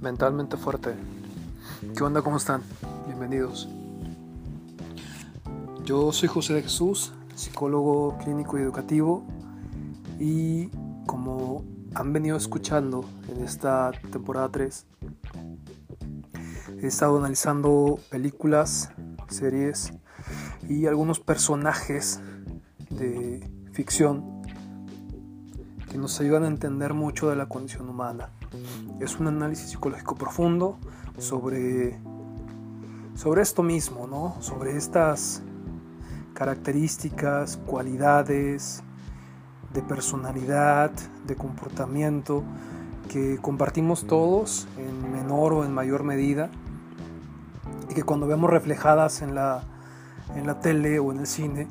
mentalmente 0.00 0.56
fuerte. 0.56 0.94
¿Qué 1.96 2.02
onda? 2.02 2.22
¿Cómo 2.22 2.36
están? 2.36 2.62
Bienvenidos. 3.06 3.68
Yo 5.84 6.12
soy 6.12 6.28
José 6.28 6.54
de 6.54 6.62
Jesús, 6.62 7.12
psicólogo 7.34 8.16
clínico 8.18 8.58
y 8.58 8.62
educativo 8.62 9.24
y 10.18 10.68
como 11.06 11.64
han 11.94 12.12
venido 12.12 12.36
escuchando 12.36 13.04
en 13.28 13.42
esta 13.42 13.92
temporada 14.12 14.50
3, 14.50 14.86
he 16.82 16.86
estado 16.86 17.18
analizando 17.18 17.98
películas, 18.10 18.92
series 19.28 19.92
y 20.68 20.86
algunos 20.86 21.20
personajes 21.20 22.20
de 22.90 23.48
ficción 23.72 24.42
que 25.90 25.98
nos 25.98 26.20
ayudan 26.20 26.44
a 26.44 26.48
entender 26.48 26.94
mucho 26.94 27.30
de 27.30 27.36
la 27.36 27.46
condición 27.46 27.88
humana. 27.88 28.30
Es 29.00 29.18
un 29.18 29.28
análisis 29.28 29.70
psicológico 29.70 30.14
profundo 30.14 30.78
sobre, 31.18 31.98
sobre 33.14 33.42
esto 33.42 33.62
mismo, 33.62 34.06
¿no? 34.06 34.36
sobre 34.40 34.76
estas 34.76 35.42
características, 36.34 37.56
cualidades 37.66 38.82
de 39.72 39.82
personalidad, 39.82 40.90
de 41.26 41.36
comportamiento 41.36 42.42
que 43.08 43.38
compartimos 43.38 44.06
todos 44.06 44.68
en 44.76 45.12
menor 45.12 45.52
o 45.52 45.64
en 45.64 45.72
mayor 45.72 46.04
medida 46.04 46.50
y 47.90 47.94
que 47.94 48.02
cuando 48.02 48.26
vemos 48.26 48.50
reflejadas 48.50 49.22
en 49.22 49.34
la, 49.34 49.62
en 50.36 50.46
la 50.46 50.60
tele 50.60 50.98
o 50.98 51.10
en 51.12 51.18
el 51.18 51.26
cine, 51.26 51.66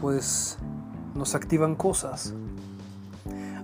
pues 0.00 0.58
nos 1.14 1.34
activan 1.34 1.74
cosas, 1.74 2.34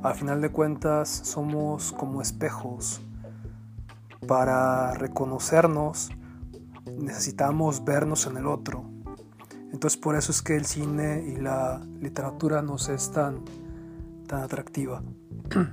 al 0.02 0.14
final 0.14 0.40
de 0.40 0.50
cuentas 0.50 1.08
somos 1.08 1.92
como 1.92 2.20
espejos. 2.22 3.00
Para 4.26 4.94
reconocernos 4.94 6.10
necesitamos 6.98 7.84
vernos 7.84 8.26
en 8.26 8.36
el 8.36 8.46
otro. 8.46 8.84
Entonces 9.72 9.98
por 9.98 10.16
eso 10.16 10.32
es 10.32 10.42
que 10.42 10.56
el 10.56 10.66
cine 10.66 11.24
y 11.26 11.36
la 11.36 11.80
literatura 12.00 12.62
nos 12.62 12.88
es 12.88 13.12
tan, 13.12 13.44
tan 14.26 14.42
atractiva. 14.42 15.02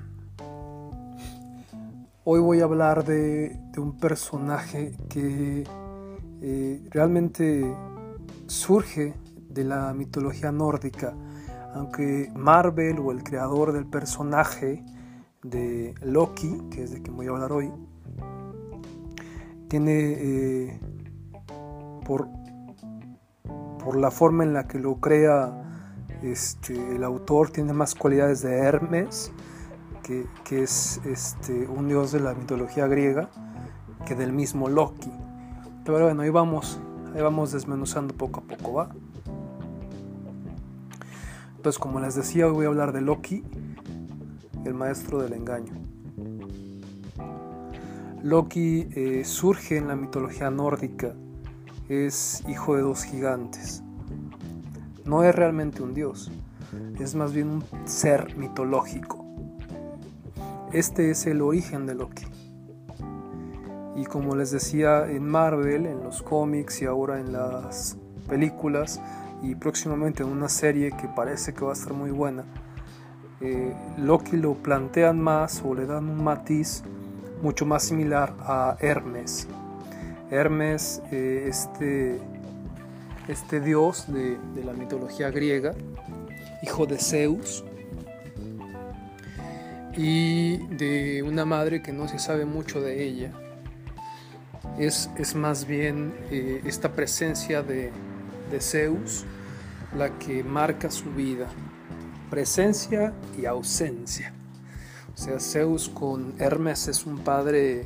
Hoy 2.23 2.39
voy 2.39 2.61
a 2.61 2.66
hablar 2.66 3.03
de, 3.05 3.59
un 3.77 3.97
personaje 3.97 4.95
que 5.09 5.64
eh, 6.41 6.88
realmente 6.91 7.75
surge 8.45 9.16
de 9.49 9.64
la 9.64 9.93
mitología 9.93 10.52
nórdica 10.52 11.16
aunque 11.73 12.31
Marvel 12.36 13.00
o 13.00 13.12
el 13.12 13.23
creador 13.23 13.72
del 13.72 13.86
personaje 13.86 14.84
de 15.44 15.94
Loki, 16.02 16.61
que 16.72 16.84
es 16.84 16.92
de 16.92 17.02
quien 17.02 17.16
voy 17.16 17.28
a 17.28 17.31
hablar 17.31 17.52
hoy, 17.52 17.72
tiene 19.67 19.94
eh, 19.94 20.80
por, 22.06 22.28
por 23.84 23.95
la 23.95 24.11
forma 24.11 24.44
en 24.44 24.53
la 24.53 24.67
que 24.67 24.80
lo 24.80 25.00
crea 25.00 25.70
este, 26.23 26.95
el 26.95 27.03
autor, 27.03 27.52
tiene 27.52 27.73
más 27.73 27.95
cualidades 27.95 28.42
de 28.42 28.58
Hermes, 28.58 29.31
que, 30.44 30.64
es 30.64 31.00
este, 31.06 31.67
un 31.67 31.88
dios 31.88 32.11
de 32.11 32.20
la 32.20 32.33
mitología 32.33 32.88
griega, 32.88 33.30
que 34.08 34.16
del 34.16 34.33
mismo 34.33 34.67
Loki. 34.67 35.11
Pero 35.86 36.04
bueno, 36.04 36.23
ahí 36.23 36.31
vamos, 36.31 36.81
ahí 37.14 37.22
vamos 37.22 37.52
desmenuzando 37.52 38.16
poco 38.16 38.39
a 38.39 38.44
poco, 38.44 38.73
¿va? 38.73 38.89
Entonces, 41.59 41.77
como 41.77 41.99
les 41.99 42.15
decía, 42.15 42.47
hoy 42.47 42.53
voy 42.53 42.65
a 42.67 42.69
hablar 42.69 42.93
de 42.93 43.02
Loki, 43.02 43.43
el 44.63 44.73
maestro 44.73 45.21
del 45.21 45.33
engaño. 45.33 45.73
Loki 48.23 48.87
eh, 48.95 49.25
surge 49.25 49.75
en 49.75 49.89
la 49.89 49.98
mitología 49.98 50.49
nórdica, 50.49 51.14
es 51.89 52.45
hijo 52.48 52.77
de 52.77 52.81
dos 52.83 53.03
gigantes. 53.03 53.83
No 55.03 55.21
es 55.25 55.36
realmente 55.36 55.83
un 55.83 55.93
dios, 55.93 56.31
es 56.98 57.14
más 57.15 57.33
bien 57.33 57.49
un 57.49 57.64
ser 57.83 58.37
mitológico. 58.37 59.25
Este 60.71 61.11
es 61.11 61.27
el 61.27 61.42
origen 61.42 61.86
de 61.86 61.95
Loki. 61.95 62.23
Y 63.98 64.05
como 64.05 64.37
les 64.37 64.52
decía 64.52 65.11
en 65.11 65.27
Marvel, 65.27 65.87
en 65.87 66.05
los 66.05 66.23
cómics 66.23 66.81
y 66.81 66.86
ahora 66.86 67.19
en 67.19 67.33
las 67.33 67.98
películas, 68.30 69.02
y 69.42 69.55
próximamente 69.55 70.23
en 70.23 70.30
una 70.30 70.50
serie 70.50 70.92
que 70.92 71.08
parece 71.08 71.54
que 71.54 71.64
va 71.64 71.72
a 71.72 71.73
estar 71.73 71.94
muy 71.94 72.11
buena, 72.11 72.44
eh, 73.42 73.73
Loki 73.98 74.36
lo 74.36 74.55
plantean 74.55 75.20
más 75.20 75.61
o 75.64 75.73
le 75.73 75.86
dan 75.86 76.10
un 76.10 76.23
matiz 76.23 76.83
mucho 77.42 77.66
más 77.66 77.83
similar 77.83 78.36
a 78.39 78.76
Hermes. 78.80 79.48
Hermes, 80.30 81.02
eh, 81.11 81.45
este, 81.48 82.20
este 83.28 83.61
dios 83.61 84.11
de, 84.11 84.38
la 84.64 84.73
mitología 84.73 85.32
griega, 85.32 85.73
hijo 86.61 86.86
de 86.86 86.98
Zeus, 86.98 87.64
y 89.95 90.58
de 90.76 91.23
una 91.23 91.45
madre 91.45 91.82
que 91.82 91.92
no 91.92 92.08
se 92.08 92.20
sabe 92.20 92.45
mucho 92.45 92.82
de 92.82 93.04
ella. 93.04 93.32
Es, 94.78 95.10
es 95.17 95.36
más 95.36 95.66
bien 95.66 96.14
eh, 96.30 96.61
esta 96.66 96.92
presencia 96.92 97.64
de, 97.64 97.92
de 98.49 98.61
Zeus 98.61 99.26
la 99.98 100.17
que 100.20 100.43
marca 100.43 100.92
su 100.92 101.11
vida, 101.11 101.48
presencia 102.30 103.14
y 103.37 103.45
ausencia. 103.45 104.33
O 105.14 105.17
sea, 105.17 105.39
Zeus 105.39 105.89
con 105.89 106.33
Hermes 106.39 106.87
es 106.87 107.05
un 107.05 107.20
padre 107.20 107.83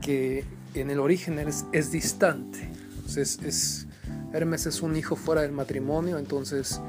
que 0.00 0.44
en 0.74 0.90
el 0.90 1.00
origen 1.00 1.38
es, 1.38 1.66
es 1.72 1.90
distante. 1.90 2.70
es, 3.16 3.86
Hermes 4.32 4.66
es 4.66 4.82
un 4.82 4.96
hijo 4.96 5.16
fuera 5.16 5.42
del 5.42 5.52
matrimonio, 5.52 6.18
entonces 6.18 6.80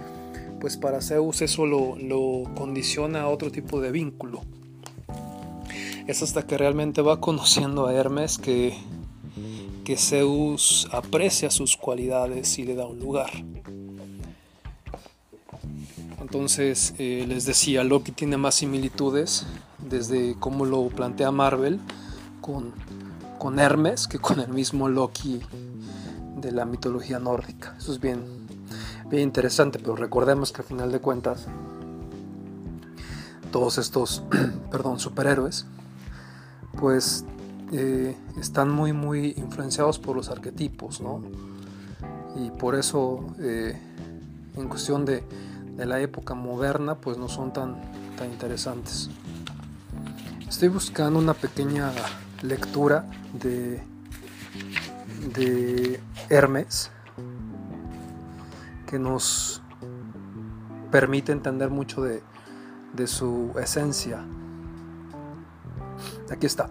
pues 0.59 0.77
para 0.77 1.01
Zeus 1.01 1.41
eso 1.41 1.65
lo, 1.65 1.95
lo 1.95 2.43
condiciona 2.55 3.21
a 3.21 3.27
otro 3.27 3.51
tipo 3.51 3.81
de 3.81 3.91
vínculo. 3.91 4.41
Es 6.07 6.21
hasta 6.21 6.45
que 6.45 6.57
realmente 6.57 7.01
va 7.01 7.19
conociendo 7.19 7.87
a 7.87 7.93
Hermes 7.93 8.37
que 8.37 8.77
que 9.85 9.95
Zeus 9.97 10.89
aprecia 10.91 11.51
sus 11.51 11.77
cualidades 11.77 12.57
y 12.57 12.63
le 12.63 12.75
da 12.75 12.85
un 12.87 12.99
lugar. 12.99 13.29
Entonces 16.19 16.95
eh, 16.97 17.23
les 17.27 17.45
decía, 17.45 17.83
Loki 17.83 18.11
tiene 18.11 18.35
más 18.35 18.55
similitudes 18.55 19.45
desde 19.77 20.35
cómo 20.39 20.65
lo 20.65 20.87
plantea 20.87 21.31
Marvel 21.31 21.79
con, 22.41 22.73
con 23.37 23.59
Hermes 23.59 24.07
que 24.07 24.17
con 24.17 24.39
el 24.39 24.49
mismo 24.49 24.89
Loki 24.89 25.39
de 26.41 26.51
la 26.51 26.65
mitología 26.65 27.19
nórdica. 27.19 27.75
Eso 27.77 27.93
es 27.93 28.01
bien, 28.01 28.47
bien 29.09 29.21
interesante, 29.21 29.77
pero 29.77 29.95
recordemos 29.95 30.51
que 30.51 30.63
al 30.63 30.67
final 30.67 30.91
de 30.91 30.99
cuentas 30.99 31.45
todos 33.51 33.77
estos 33.77 34.23
perdón, 34.71 34.99
superhéroes 34.99 35.67
pues 36.79 37.23
eh, 37.77 38.15
están 38.39 38.69
muy 38.69 38.93
muy 38.93 39.33
influenciados 39.35 39.99
por 39.99 40.15
los 40.15 40.29
arquetipos, 40.29 41.01
¿no? 41.01 41.21
Y 42.37 42.49
por 42.51 42.75
eso 42.75 43.35
eh, 43.39 43.77
en 44.55 44.69
cuestión 44.69 45.03
de, 45.03 45.23
de, 45.75 45.85
la 45.85 45.99
época 45.99 46.35
moderna 46.35 46.95
pues 46.95 47.17
no 47.17 47.27
son 47.27 47.51
tan, 47.51 47.75
tan 48.17 48.31
interesantes. 48.31 49.09
Estoy 50.47 50.69
buscando 50.69 51.19
una 51.19 51.33
pequeña 51.33 51.91
lectura 52.43 53.09
de, 53.33 53.83
de 55.33 55.99
Hermes 56.29 56.91
que 58.87 58.99
nos 58.99 59.61
permite 60.91 61.33
entender 61.33 61.69
mucho 61.69 62.01
de, 62.03 62.23
de 62.93 63.07
su 63.07 63.51
esencia. 63.59 64.23
Aquí 66.31 66.45
está 66.45 66.69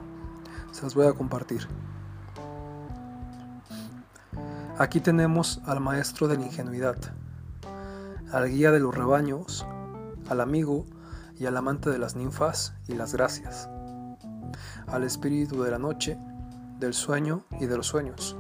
se 0.74 0.82
las 0.82 0.96
voy 0.96 1.06
a 1.06 1.12
compartir. 1.12 1.68
Aquí 4.76 4.98
tenemos 4.98 5.60
al 5.66 5.80
maestro 5.80 6.26
de 6.26 6.36
la 6.36 6.46
ingenuidad, 6.46 6.96
al 8.32 8.48
guía 8.48 8.72
de 8.72 8.80
los 8.80 8.92
rebaños, 8.92 9.64
al 10.28 10.40
amigo 10.40 10.84
y 11.38 11.46
al 11.46 11.56
amante 11.56 11.90
de 11.90 11.98
las 11.98 12.16
ninfas 12.16 12.74
y 12.88 12.94
las 12.94 13.12
gracias, 13.12 13.68
al 14.88 15.04
espíritu 15.04 15.62
de 15.62 15.70
la 15.70 15.78
noche, 15.78 16.18
del 16.80 16.92
sueño 16.92 17.44
y 17.60 17.66
de 17.66 17.76
los 17.76 17.86
sueños. 17.86 18.36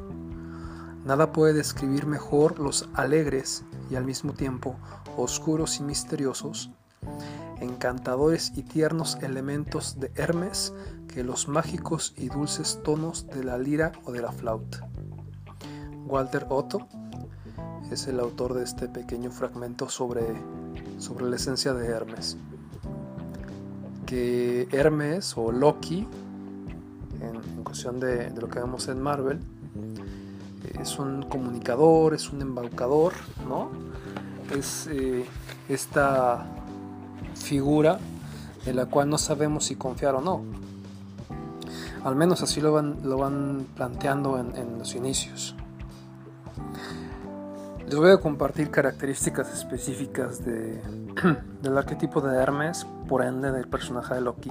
Nada 1.04 1.30
puede 1.30 1.52
describir 1.52 2.06
mejor 2.06 2.58
los 2.58 2.88
alegres 2.94 3.64
y 3.90 3.94
al 3.94 4.04
mismo 4.04 4.32
tiempo 4.32 4.74
oscuros 5.16 5.78
y 5.78 5.84
misteriosos, 5.84 6.72
encantadores 7.64 8.52
y 8.54 8.62
tiernos 8.62 9.16
elementos 9.22 9.98
de 9.98 10.12
Hermes 10.14 10.72
que 11.08 11.24
los 11.24 11.48
mágicos 11.48 12.14
y 12.16 12.28
dulces 12.28 12.80
tonos 12.82 13.26
de 13.26 13.44
la 13.44 13.58
lira 13.58 13.92
o 14.04 14.12
de 14.12 14.22
la 14.22 14.32
flauta. 14.32 14.88
Walter 16.06 16.46
Otto 16.48 16.86
es 17.90 18.06
el 18.06 18.20
autor 18.20 18.54
de 18.54 18.64
este 18.64 18.88
pequeño 18.88 19.30
fragmento 19.30 19.88
sobre, 19.88 20.22
sobre 20.98 21.26
la 21.26 21.36
esencia 21.36 21.72
de 21.74 21.86
Hermes. 21.86 22.36
Que 24.06 24.68
Hermes 24.72 25.34
o 25.36 25.52
Loki 25.52 26.06
en, 27.20 27.64
cuestión 27.64 28.00
de, 28.00 28.30
lo 28.30 28.48
que 28.48 28.58
vemos 28.60 28.88
en 28.88 29.00
Marvel. 29.00 29.40
Es 30.80 30.98
un 30.98 31.22
comunicador, 31.22 32.14
es 32.14 32.30
un 32.30 32.42
embaucador, 32.42 33.12
¿no? 33.48 33.70
Es 34.56 34.88
eh, 34.90 35.24
esta 35.68 36.46
figura 37.44 37.98
de 38.64 38.72
la 38.72 38.86
cual 38.86 39.08
no 39.10 39.18
sabemos 39.18 39.66
si 39.66 39.76
confiar 39.76 40.14
o 40.14 40.20
no. 40.20 40.42
Al 42.02 42.16
menos 42.16 42.42
así 42.42 42.60
lo 42.60 42.72
van, 42.72 42.98
lo 43.04 43.18
van 43.18 43.66
planteando 43.76 44.38
en, 44.38 44.78
los 44.78 44.94
inicios. 44.94 45.54
Les 47.86 47.96
voy 47.96 48.10
a 48.10 48.18
compartir 48.18 48.70
características 48.70 49.52
específicas 49.52 50.44
de, 50.44 50.82
del 51.62 51.78
arquetipo 51.78 52.20
de 52.20 52.36
Hermes, 52.36 52.86
por 53.08 53.22
ende 53.22 53.52
del 53.52 53.68
personaje 53.68 54.14
de 54.14 54.20
Loki, 54.22 54.50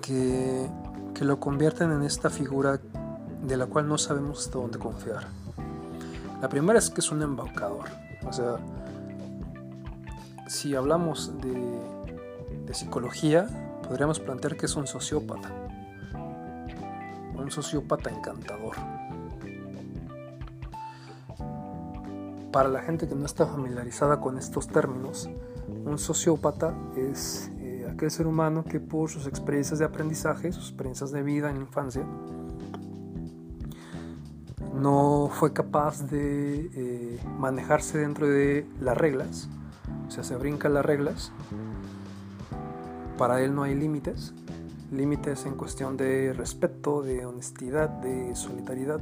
que, 0.00 0.68
que 1.14 1.24
lo 1.24 1.38
convierten 1.38 1.90
en 1.92 2.02
esta 2.02 2.30
figura 2.30 2.80
de 3.42 3.56
la 3.56 3.66
cual 3.66 3.88
no 3.88 3.98
sabemos 3.98 4.46
hasta 4.46 4.58
dónde 4.58 4.78
confiar. 4.78 5.26
La 6.40 6.48
primera 6.48 6.78
es 6.78 6.90
que 6.90 7.00
es 7.00 7.10
un 7.10 7.22
embaucador. 7.22 7.86
O 8.26 8.32
sea, 8.32 8.56
si 10.52 10.74
hablamos 10.74 11.32
de, 11.40 12.74
psicología, 12.74 13.46
podríamos 13.86 14.20
plantear 14.20 14.56
que 14.56 14.66
es 14.66 14.76
un 14.76 14.86
sociópata. 14.86 15.50
Un 17.34 17.50
sociópata 17.50 18.10
encantador. 18.10 18.76
Para 22.52 22.68
la 22.68 22.82
gente 22.82 23.08
que 23.08 23.14
no 23.14 23.24
está 23.24 23.46
familiarizada 23.46 24.20
con 24.20 24.36
estos 24.36 24.68
términos, 24.68 25.28
un 25.86 25.98
sociópata 25.98 26.74
es 26.96 27.50
eh, 27.58 27.88
aquel 27.90 28.10
ser 28.10 28.26
humano 28.26 28.64
que 28.64 28.78
por 28.78 29.08
sus 29.08 29.26
experiencias 29.26 29.78
de 29.78 29.86
aprendizaje, 29.86 30.52
sus 30.52 30.68
experiencias 30.68 31.12
de 31.12 31.22
vida 31.22 31.48
en 31.48 31.56
la 31.56 31.62
infancia, 31.62 32.06
no 34.74 35.30
fue 35.32 35.54
capaz 35.54 36.10
de 36.10 36.70
eh, 36.74 37.20
manejarse 37.38 37.98
dentro 37.98 38.26
de 38.26 38.66
las 38.80 38.96
reglas, 38.96 39.48
o 40.12 40.14
sea, 40.14 40.24
se 40.24 40.36
brinca 40.36 40.68
las 40.68 40.84
reglas 40.84 41.32
para 43.16 43.40
él 43.40 43.54
no 43.54 43.62
hay 43.62 43.74
límites, 43.74 44.34
límites 44.90 45.46
en 45.46 45.54
cuestión 45.54 45.96
de 45.96 46.34
respeto, 46.34 47.00
de 47.00 47.24
honestidad, 47.24 47.88
de 47.88 48.36
solidaridad. 48.36 49.00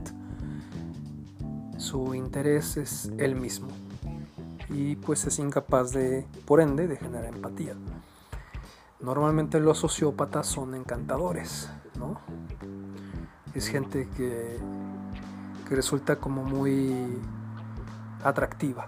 Su 1.79 2.15
interés 2.15 2.77
es 2.77 3.11
él 3.19 3.35
mismo 3.35 3.67
y 4.69 4.95
pues 4.95 5.25
es 5.25 5.41
incapaz 5.41 5.91
de, 5.91 6.29
por 6.45 6.61
ende, 6.61 6.87
de 6.87 6.97
generar 6.97 7.35
empatía. 7.35 7.75
Normalmente 9.01 9.59
los 9.59 9.79
sociópatas 9.79 10.47
son 10.47 10.77
encantadores, 10.77 11.69
¿no? 11.99 12.21
Es 13.53 13.67
gente 13.67 14.09
que, 14.17 14.59
que 15.69 15.75
resulta 15.75 16.21
como 16.21 16.45
muy 16.45 17.19
atractiva. 18.23 18.87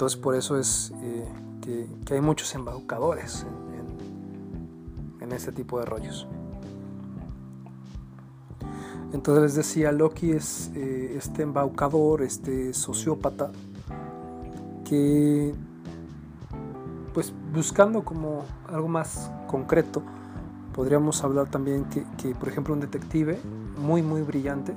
Entonces 0.00 0.18
por 0.18 0.34
eso 0.34 0.58
es 0.58 0.94
eh, 1.02 1.28
que, 2.06 2.14
hay 2.14 2.22
muchos 2.22 2.54
embaucadores 2.54 3.44
en, 5.20 5.30
este 5.30 5.52
tipo 5.52 5.78
de 5.78 5.84
rollos. 5.84 6.26
Entonces 9.12 9.42
les 9.42 9.54
decía, 9.56 9.92
Loki 9.92 10.30
es 10.30 10.70
eh, 10.74 11.16
este 11.18 11.42
embaucador, 11.42 12.22
este 12.22 12.72
sociópata, 12.72 13.52
que 14.88 15.52
pues 17.12 17.34
buscando 17.52 18.02
como 18.02 18.46
algo 18.72 18.88
más 18.88 19.30
concreto, 19.48 20.02
podríamos 20.74 21.22
hablar 21.24 21.50
también 21.50 21.84
que, 21.84 22.06
que, 22.16 22.34
por 22.34 22.48
ejemplo 22.48 22.72
un 22.72 22.80
detective 22.80 23.38
muy 23.76 24.00
muy 24.00 24.22
brillante 24.22 24.72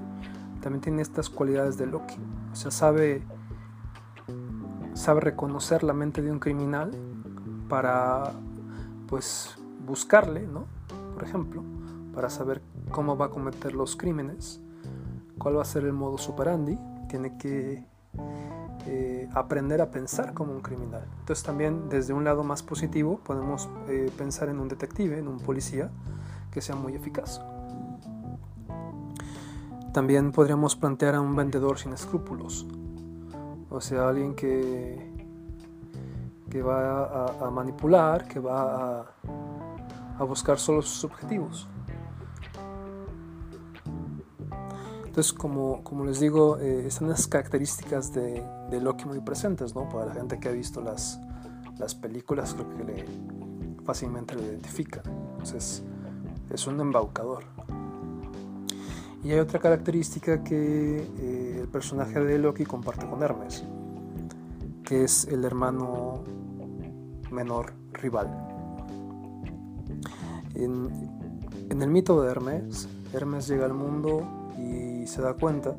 también 0.62 0.82
tiene 0.82 1.02
estas 1.02 1.30
cualidades 1.30 1.78
de 1.78 1.86
Loki. 1.86 2.18
O 2.52 2.56
sea, 2.58 2.72
sabe 2.72 3.24
sabe 5.04 5.20
reconocer 5.20 5.84
la 5.84 5.92
mente 5.92 6.22
de 6.22 6.32
un 6.32 6.40
criminal 6.40 6.92
para 7.68 8.32
pues 9.08 9.54
buscarle, 9.86 10.48
¿no? 10.48 10.66
Por 11.14 11.24
ejemplo, 11.24 11.62
para 12.16 12.30
saber 12.30 12.62
cómo 12.90 13.18
va 13.18 13.26
a 13.26 13.30
cometer 13.30 13.74
los 13.74 13.98
crímenes, 13.98 14.62
cuál 15.38 15.58
va 15.58 15.62
a 15.62 15.66
ser 15.66 15.84
el 15.84 15.92
modo 15.92 16.18
superandi, 16.18 16.80
tiene 17.10 17.38
que 17.38 17.84
eh, 18.86 19.30
aprender 19.34 19.82
a 19.82 19.92
pensar 19.92 20.34
como 20.34 20.54
un 20.54 20.62
criminal. 20.62 21.04
Entonces 21.20 21.44
también 21.44 21.90
desde 21.90 22.14
un 22.14 22.24
lado 22.24 22.46
más 22.46 22.64
positivo 22.64 23.20
podemos 23.26 23.68
eh, 23.90 24.10
pensar 24.18 24.48
en 24.48 24.62
un 24.62 24.70
detective, 24.70 25.20
en 25.20 25.28
un 25.28 25.40
policía 25.40 25.92
que 26.50 26.62
sea 26.62 26.78
muy 26.78 26.96
eficaz. 26.96 27.42
También 29.92 30.32
podríamos 30.32 30.78
plantear 30.78 31.16
a 31.16 31.20
un 31.20 31.36
vendedor 31.36 31.78
sin 31.78 31.92
escrúpulos, 31.92 32.66
o 33.74 33.82
sea, 33.82 34.10
alguien 34.10 34.36
que, 34.36 35.12
que 36.50 36.62
va 36.62 37.26
a, 37.44 37.50
manipular, 37.50 38.28
que 38.28 38.40
va 38.40 39.02
a, 40.20 40.24
buscar 40.24 40.60
solo 40.60 40.84
sus 40.84 41.04
objetivos. 41.06 41.68
Entonces, 45.06 45.34
como, 45.34 46.06
les 46.06 46.20
digo, 46.20 46.60
eh, 46.60 46.86
están 46.86 47.10
las 47.10 47.28
características 47.28 48.14
de, 48.14 48.44
Loki 48.80 49.06
muy 49.06 49.20
presentes, 49.22 49.74
¿no? 49.74 49.90
Para 49.90 50.06
la 50.06 50.14
gente 50.14 50.40
que 50.40 50.50
ha 50.50 50.52
visto 50.52 50.80
las, 50.80 51.20
las 51.80 51.96
películas, 51.96 52.54
creo 52.54 52.70
que 52.78 52.84
le, 52.84 53.06
fácilmente 53.84 54.36
lo 54.36 54.44
identifican. 54.44 55.04
Entonces, 55.32 55.84
es 56.52 56.68
un 56.68 56.80
embaucador. 56.80 57.44
Y 59.24 59.32
hay 59.32 59.40
otra 59.40 59.60
característica 59.60 60.44
que 60.44 60.98
eh, 60.98 61.58
el 61.62 61.68
personaje 61.70 62.20
de 62.20 62.38
Loki 62.38 62.66
comparte 62.66 63.08
con 63.08 63.24
Hermes, 63.24 63.64
que 64.84 65.06
es 65.06 65.26
el 65.30 65.46
hermano 65.46 66.24
menor 67.32 67.74
rival. 67.94 68.28
En, 70.56 71.12
el 71.70 71.90
mito 71.90 72.22
de 72.22 72.30
Hermes, 72.30 72.88
Hermes 73.14 73.48
llega 73.48 73.66
al 73.66 73.74
mundo 73.74 74.28
y 74.58 75.08
se 75.08 75.22
da 75.22 75.34
cuenta 75.34 75.76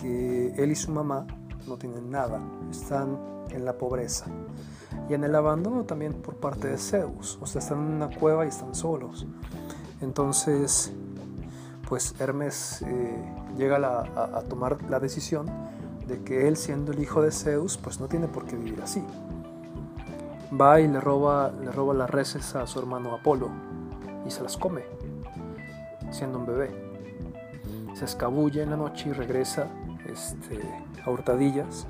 que 0.00 0.54
él 0.56 0.72
y 0.72 0.74
su 0.74 0.90
mamá 0.90 1.26
no 1.68 1.76
tienen 1.76 2.10
nada, 2.10 2.40
están 2.70 3.18
en 3.50 3.64
la 3.64 3.76
pobreza 3.78 4.26
y 5.08 5.14
en 5.14 5.24
el 5.24 5.34
abandono 5.34 5.84
también 5.84 6.14
por 6.14 6.36
parte 6.36 6.68
de 6.68 6.78
Zeus, 6.78 7.38
o 7.40 7.46
sea, 7.46 7.60
están 7.60 7.78
en 7.78 7.92
una 7.94 8.08
cueva 8.08 8.44
y 8.44 8.48
están 8.48 8.74
solos. 8.74 9.26
Entonces 10.00 10.92
pues 11.88 12.14
Hermes 12.18 12.82
eh, 12.82 13.22
llega 13.56 13.76
a, 13.76 14.42
tomar 14.42 14.82
la 14.88 15.00
decisión 15.00 15.46
de 16.06 16.22
que 16.22 16.48
él 16.48 16.56
siendo 16.56 16.92
el 16.92 17.00
hijo 17.00 17.22
de 17.22 17.30
Zeus, 17.30 17.76
pues 17.76 18.00
no 18.00 18.08
tiene 18.08 18.28
por 18.28 18.44
qué 18.44 18.56
vivir 18.56 18.80
así. 18.82 19.04
Va 20.58 20.80
y 20.80 20.88
le 20.88 21.00
roba, 21.00 21.52
le 21.52 21.70
roba 21.72 21.94
las 21.94 22.10
reses 22.10 22.54
a 22.54 22.66
su 22.66 22.78
hermano 22.78 23.14
Apolo 23.14 23.50
y 24.26 24.30
se 24.30 24.42
las 24.42 24.56
come, 24.56 24.82
siendo 26.10 26.38
un 26.38 26.46
bebé. 26.46 26.70
Se 27.94 28.04
escabulle 28.04 28.62
en 28.62 28.70
la 28.70 28.76
noche 28.76 29.10
y 29.10 29.12
regresa 29.12 29.68
este, 30.06 30.60
a 31.04 31.10
hurtadillas 31.10 31.86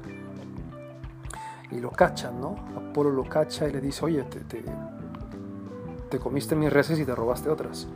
y 1.70 1.80
lo 1.80 1.90
cachan, 1.90 2.40
¿no? 2.40 2.56
Apolo 2.76 3.10
lo 3.10 3.24
cacha 3.24 3.68
y 3.68 3.72
le 3.72 3.80
dice, 3.80 4.04
oye, 4.04 4.22
te, 4.24 4.40
te, 4.40 4.62
te 6.10 6.18
comiste 6.18 6.54
mis 6.54 6.72
reses 6.72 6.98
y 6.98 7.04
te 7.06 7.14
robaste 7.14 7.48
otras. 7.48 7.88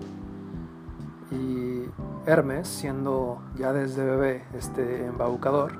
Hermes, 2.27 2.67
siendo 2.67 3.41
ya 3.57 3.73
desde 3.73 4.05
bebé 4.05 4.45
este 4.53 5.07
embaucador, 5.07 5.79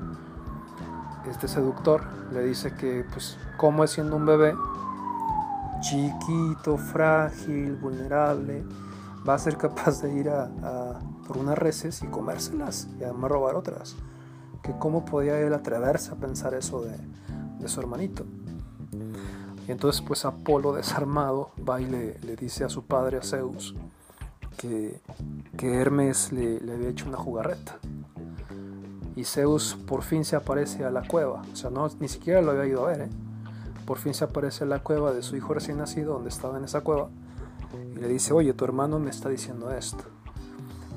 este 1.29 1.49
seductor, 1.49 2.05
le 2.33 2.45
dice 2.45 2.73
que 2.75 3.05
pues 3.13 3.37
como 3.57 3.83
es 3.83 3.91
siendo 3.91 4.15
un 4.15 4.27
bebé, 4.27 4.55
chiquito, 5.81 6.79
frágil, 6.79 7.75
vulnerable, 7.75 8.65
va 9.29 9.35
a 9.35 9.39
ser 9.39 9.57
capaz 9.57 10.01
de 10.03 10.15
ir 10.15 10.29
a, 10.31 11.01
por 11.27 11.37
unas 11.37 11.59
reses 11.59 12.05
y 12.05 12.07
comérselas 12.07 12.87
y 13.01 13.03
además 13.03 13.33
robar 13.33 13.57
otras. 13.57 13.97
Que 14.63 14.71
cómo 14.79 15.05
podía 15.05 15.41
él 15.41 15.53
atreverse 15.53 16.13
a 16.13 16.15
pensar 16.15 16.55
eso 16.55 16.83
de, 16.83 16.97
su 17.69 17.81
hermanito. 17.81 18.25
Y 19.67 19.73
entonces 19.73 20.01
pues 20.01 20.25
Apolo 20.25 20.73
desarmado 20.73 21.51
va 21.69 21.81
y 21.81 21.87
le 21.87 22.37
dice 22.37 22.63
a 22.63 22.69
su 22.69 22.85
padre, 22.85 23.19
a 23.19 23.23
Zeus, 23.23 23.75
que, 24.57 25.01
Hermes 25.59 26.33
le, 26.33 26.57
había 26.73 26.89
hecho 26.89 27.07
una 27.09 27.19
jugarreta. 27.19 27.79
Y 29.15 29.25
Zeus 29.25 29.77
por 29.87 30.03
fin 30.03 30.25
se 30.25 30.37
aparece 30.37 30.85
a 30.85 30.91
la 30.91 31.07
cueva, 31.07 31.43
o 31.51 31.57
sea, 31.57 31.71
no, 31.71 31.89
ni 32.01 32.09
siquiera 32.09 32.43
lo 32.43 32.51
había 32.51 32.67
ido 32.67 32.87
a 32.87 32.91
ver, 32.91 33.03
¿eh? 33.03 33.09
por 33.87 33.99
fin 33.99 34.13
se 34.13 34.25
aparece 34.25 34.65
a 34.65 34.67
la 34.67 34.81
cueva 34.81 35.13
de 35.13 35.23
su 35.23 35.37
hijo 35.37 35.55
recién 35.55 35.79
nacido, 35.79 36.15
donde 36.15 36.29
estaba 36.29 36.59
en 36.59 36.65
esa 36.65 36.83
cueva, 36.83 37.09
y 37.95 37.99
le 37.99 38.09
dice, 38.09 38.35
oye, 38.35 38.53
tu 38.53 38.65
hermano 38.65 38.99
me 38.99 39.11
está 39.11 39.29
diciendo 39.31 39.71
esto. 39.71 40.05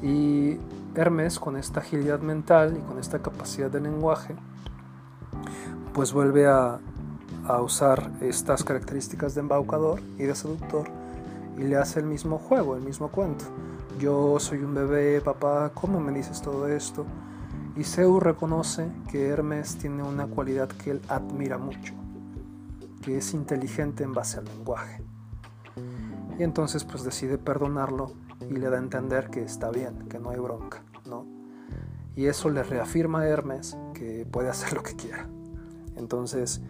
Y 0.02 0.58
Hermes, 0.96 1.40
con 1.40 1.56
esta 1.56 1.80
agilidad 1.80 2.20
mental 2.20 2.78
y 2.78 2.82
con 2.82 3.00
esta 3.00 3.20
capacidad 3.20 3.70
de 3.70 3.80
lenguaje, 3.80 4.36
pues 5.94 6.12
vuelve 6.12 6.48
a, 6.48 6.80
a 7.48 7.62
usar 7.62 8.12
estas 8.20 8.64
características 8.64 9.34
de 9.36 9.42
embaucador 9.42 10.02
y 10.18 10.24
de 10.24 10.36
seductor 10.36 10.99
y 11.60 11.64
le 11.64 11.76
hace 11.76 12.00
el 12.00 12.06
mismo 12.06 12.38
juego, 12.38 12.76
el 12.76 12.82
mismo 12.82 13.10
cuento. 13.10 13.44
Yo 14.00 14.40
soy 14.40 14.60
un 14.60 14.74
bebé, 14.74 15.20
papá, 15.20 15.72
¿cómo 15.74 16.00
me 16.00 16.14
dices 16.14 16.42
todo 16.42 16.70
esto? 16.70 17.06
Y 17.76 17.84
Zeus 17.84 18.24
reconoce 18.24 18.90
que 19.12 19.28
Hermes 19.28 19.78
tiene 19.78 20.02
una 20.04 20.26
cualidad 20.28 20.70
que 20.70 20.92
él 20.92 21.02
admira 21.10 21.58
mucho, 21.58 21.94
que 23.02 23.18
es 23.18 23.34
inteligente 23.34 24.06
en 24.06 24.14
base 24.14 24.40
al 24.40 24.46
lenguaje. 24.46 25.04
Y 26.38 26.44
entonces 26.44 26.86
pues 26.86 27.04
decide 27.04 27.38
perdonarlo 27.38 28.14
y 28.50 28.54
le 28.54 28.70
da 28.70 28.78
a 28.78 28.80
entender 28.80 29.30
que 29.30 29.44
está 29.44 29.70
bien, 29.70 30.08
que 30.08 30.18
no 30.18 30.30
hay 30.30 30.40
bronca, 30.40 30.84
¿no? 31.06 31.26
Y 32.16 32.28
eso 32.28 32.50
le 32.50 32.64
reafirma 32.64 33.22
a 33.22 33.28
Hermes 33.28 33.78
que 33.94 34.26
puede 34.26 34.50
hacer 34.50 34.74
lo 34.74 34.82
que 34.82 34.96
quiera. 34.96 35.28
Entonces 35.98 36.62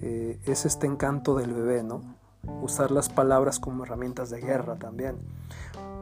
eh, 0.00 0.40
es 0.44 0.64
este 0.64 0.86
encanto 0.86 1.34
del 1.34 1.52
bebé, 1.52 1.82
¿no? 1.82 2.19
Usar 2.62 2.90
las 2.90 3.08
palabras 3.08 3.58
como 3.58 3.84
herramientas 3.84 4.30
de 4.30 4.40
guerra 4.40 4.76
también. 4.76 5.16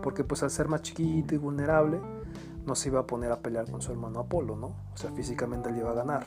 Porque 0.03 0.25
pues 0.25 0.43
al 0.43 0.51
ser 0.51 0.69
más 0.69 0.83
chiquito 0.83 1.35
y 1.35 1.39
vulnerable, 1.39 2.01
no 2.67 2.75
se 2.75 2.91
iba 2.91 3.01
a 3.01 3.07
poner 3.07 3.33
a 3.33 3.41
pelear 3.41 3.71
con 3.71 3.81
su 3.81 3.91
hermano 3.93 4.21
Apolo, 4.21 4.55
¿no? 4.55 4.67
O 4.93 4.97
sea, 4.97 5.11
físicamente 5.13 5.71
él 5.71 5.79
iba 5.79 5.91
a 5.91 5.95
ganar. 5.95 6.27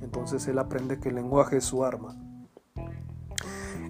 Entonces 0.00 0.46
él 0.48 0.58
aprende 0.58 0.98
que 0.98 1.10
el 1.10 1.16
lenguaje 1.16 1.58
es 1.58 1.64
su 1.64 1.84
arma. 1.84 2.16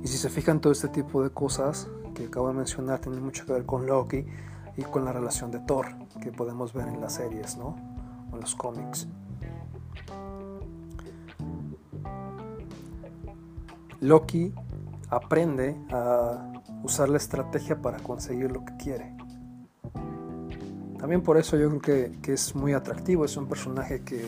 Y 0.02 0.08
si 0.08 0.18
se 0.18 0.28
fijan 0.28 0.60
todo 0.60 0.72
este 0.72 0.88
tipo 0.88 1.22
de 1.22 1.30
cosas 1.30 1.88
que 2.14 2.26
acabo 2.26 2.48
de 2.48 2.54
mencionar, 2.54 3.00
tienen 3.00 3.22
mucho 3.22 3.46
que 3.46 3.52
ver 3.52 3.64
con 3.64 3.86
Loki 3.86 4.26
y 4.76 4.82
con 4.82 5.04
la 5.04 5.12
relación 5.12 5.50
de 5.50 5.60
Thor, 5.60 5.86
que 6.20 6.32
podemos 6.32 6.72
ver 6.72 6.88
en 6.88 7.00
las 7.00 7.14
series, 7.14 7.56
¿no? 7.56 7.76
O 8.30 8.34
en 8.34 8.40
los 8.40 8.54
cómics. 8.54 9.08
Loki 14.00 14.52
aprende 15.14 15.76
a 15.90 16.52
usar 16.82 17.08
la 17.08 17.18
estrategia 17.18 17.80
para 17.80 17.98
conseguir 17.98 18.50
lo 18.50 18.64
que 18.64 18.76
quiere. 18.76 19.14
También 20.98 21.22
por 21.22 21.36
eso 21.36 21.56
yo 21.56 21.68
creo 21.78 22.10
que, 22.22 22.32
es 22.32 22.54
muy 22.54 22.72
atractivo, 22.72 23.24
es 23.24 23.36
un 23.36 23.46
personaje 23.46 24.02
que, 24.02 24.26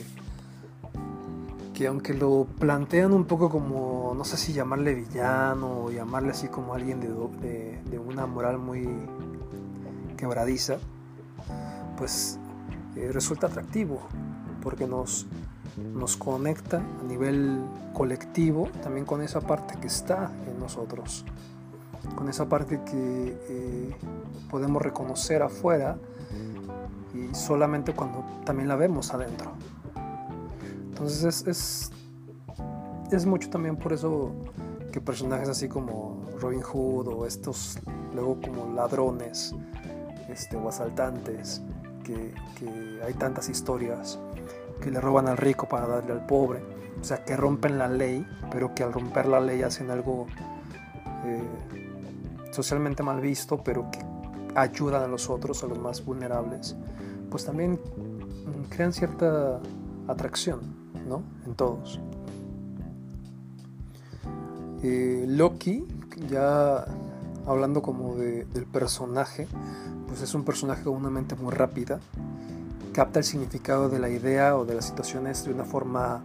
que 1.73 1.87
aunque 1.87 2.13
lo 2.13 2.47
plantean 2.59 3.13
un 3.13 3.25
poco 3.25 3.49
como, 3.49 4.13
no 4.15 4.25
sé 4.25 4.37
si 4.37 4.53
llamarle 4.53 4.95
villano 4.95 5.85
o 5.85 5.91
llamarle 5.91 6.31
así 6.31 6.49
como 6.49 6.75
alguien 6.75 7.01
de, 7.01 7.81
de, 7.91 7.99
una 7.99 8.27
moral 8.27 8.59
muy 8.59 8.87
quebradiza, 10.19 10.77
pues 11.97 12.39
eh, 12.95 13.11
resulta 13.11 13.47
atractivo 13.47 14.01
porque 14.63 14.87
nos, 14.87 15.27
nos 15.77 16.17
conecta 16.17 16.79
a 16.79 17.05
nivel 17.05 17.61
colectivo 17.93 18.69
también 18.83 19.05
con 19.05 19.23
esa 19.23 19.41
parte 19.41 19.79
que 19.81 19.87
está 19.87 20.31
en 20.47 20.59
nosotros, 20.59 21.25
con 22.15 22.29
esa 22.29 22.49
parte 22.49 22.81
que 22.85 23.39
eh, 23.49 23.97
podemos 24.51 24.83
reconocer 24.83 25.43
afuera 25.43 25.99
y 27.15 27.35
solamente 27.35 27.95
cuando 27.95 28.25
también 28.45 28.69
la 28.69 28.77
vemos 28.77 29.13
adentro. 29.13 29.53
Entonces 30.89 31.47
es, 31.47 31.91
es, 33.11 33.27
mucho 33.27 33.51
también 33.51 33.77
por 33.77 33.93
eso 33.93 34.33
que 34.93 35.01
personajes 35.01 35.49
así 35.49 35.69
como 35.69 36.27
Robin 36.41 36.63
Hood 36.63 37.09
o 37.09 37.27
estos 37.27 37.79
luego 38.15 38.41
como 38.41 38.73
ladrones 38.73 39.55
este, 40.29 40.57
o 40.57 40.69
asaltantes, 40.69 41.63
que, 42.03 42.35
que 42.59 43.01
hay 43.05 43.13
tantas 43.15 43.49
historias 43.49 44.19
que 44.81 44.91
le 44.91 45.01
roban 45.01 45.29
al 45.29 45.37
rico 45.37 45.69
para 45.69 45.87
darle 45.87 46.13
al 46.13 46.27
pobre, 46.27 46.63
o 47.01 47.05
sea, 47.05 47.25
que 47.25 47.37
rompen 47.37 47.79
la 47.79 47.89
ley, 47.89 48.27
pero 48.51 48.75
que 48.75 48.83
al 48.83 48.93
romper 48.93 49.27
la 49.27 49.41
ley 49.41 49.63
hacen 49.63 49.91
algo 49.91 50.27
eh, 51.25 51.43
socialmente 52.51 53.03
mal 53.03 53.21
visto, 53.21 53.63
pero 53.63 53.91
que 53.91 53.99
ayudan 54.55 55.03
a 55.03 55.07
los 55.07 55.29
otros, 55.29 55.63
a 55.65 55.67
los 55.67 55.79
más 55.79 56.05
vulnerables 56.05 56.77
pues 57.31 57.45
también 57.45 57.73
mm, 57.73 58.71
crean 58.71 58.93
cierta 58.93 59.61
atracción, 60.09 60.61
¿no? 61.09 61.23
En 61.45 61.55
todos. 61.55 62.01
Eh, 64.83 65.25
Loki, 65.29 65.87
ya 66.31 66.87
hablando 67.47 67.83
como 67.83 68.15
del 68.17 68.67
personaje, 68.73 69.49
pues 70.09 70.23
es 70.23 70.35
un 70.35 70.45
personaje 70.45 70.85
con 70.85 70.95
una 70.95 71.11
mente 71.11 71.35
muy 71.35 71.53
rápida, 71.53 72.01
capta 72.97 73.19
el 73.19 73.27
significado 73.27 73.91
de 73.91 73.99
la 73.99 74.09
idea 74.09 74.57
o 74.57 74.65
de 74.65 74.75
las 74.75 74.87
situaciones 74.87 75.45
de 75.45 75.53
una 75.53 75.67
forma 75.67 76.23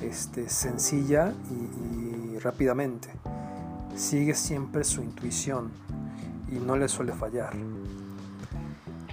este, 0.00 0.48
sencilla 0.48 1.34
y 1.50 2.38
rápidamente. 2.38 3.08
Sigue 3.96 4.34
siempre 4.34 4.84
su 4.84 5.02
intuición 5.02 5.72
y 6.48 6.60
no 6.60 6.76
le 6.76 6.88
suele 6.88 7.12
fallar. 7.12 7.54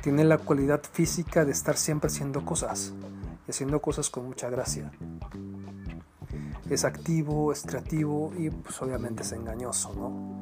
Tiene 0.03 0.23
la 0.25 0.37
cualidad 0.37 0.79
física 0.83 1.43
de 1.43 1.51
estar 1.53 1.75
siempre 1.75 2.05
haciendo 2.05 2.45
cosas 2.45 2.93
y 3.47 3.49
haciendo 3.49 3.81
cosas 3.81 4.11
con 4.11 4.27
mucha 4.27 4.51
gracia. 4.51 4.91
Es 6.69 6.85
activo, 6.85 7.51
es 7.51 7.63
creativo 7.63 8.31
y 8.37 8.51
pues 8.51 8.79
obviamente 8.79 9.23
es 9.23 9.31
engañoso, 9.31 9.91
¿no? 9.95 10.39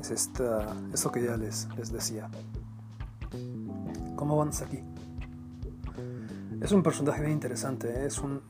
Es 0.00 0.10
esta, 0.10 0.74
esto 0.92 1.12
que 1.12 1.22
ya 1.22 1.36
les, 1.36 1.68
les 1.76 1.92
decía. 1.92 2.28
¿Cómo 4.16 4.36
van 4.36 4.48
aquí? 4.48 4.82
Es 6.60 6.72
un 6.72 6.82
personaje 6.82 7.20
bien 7.20 7.32
interesante, 7.32 7.88
¿eh? 7.88 8.06
es, 8.06 8.18
un, 8.18 8.40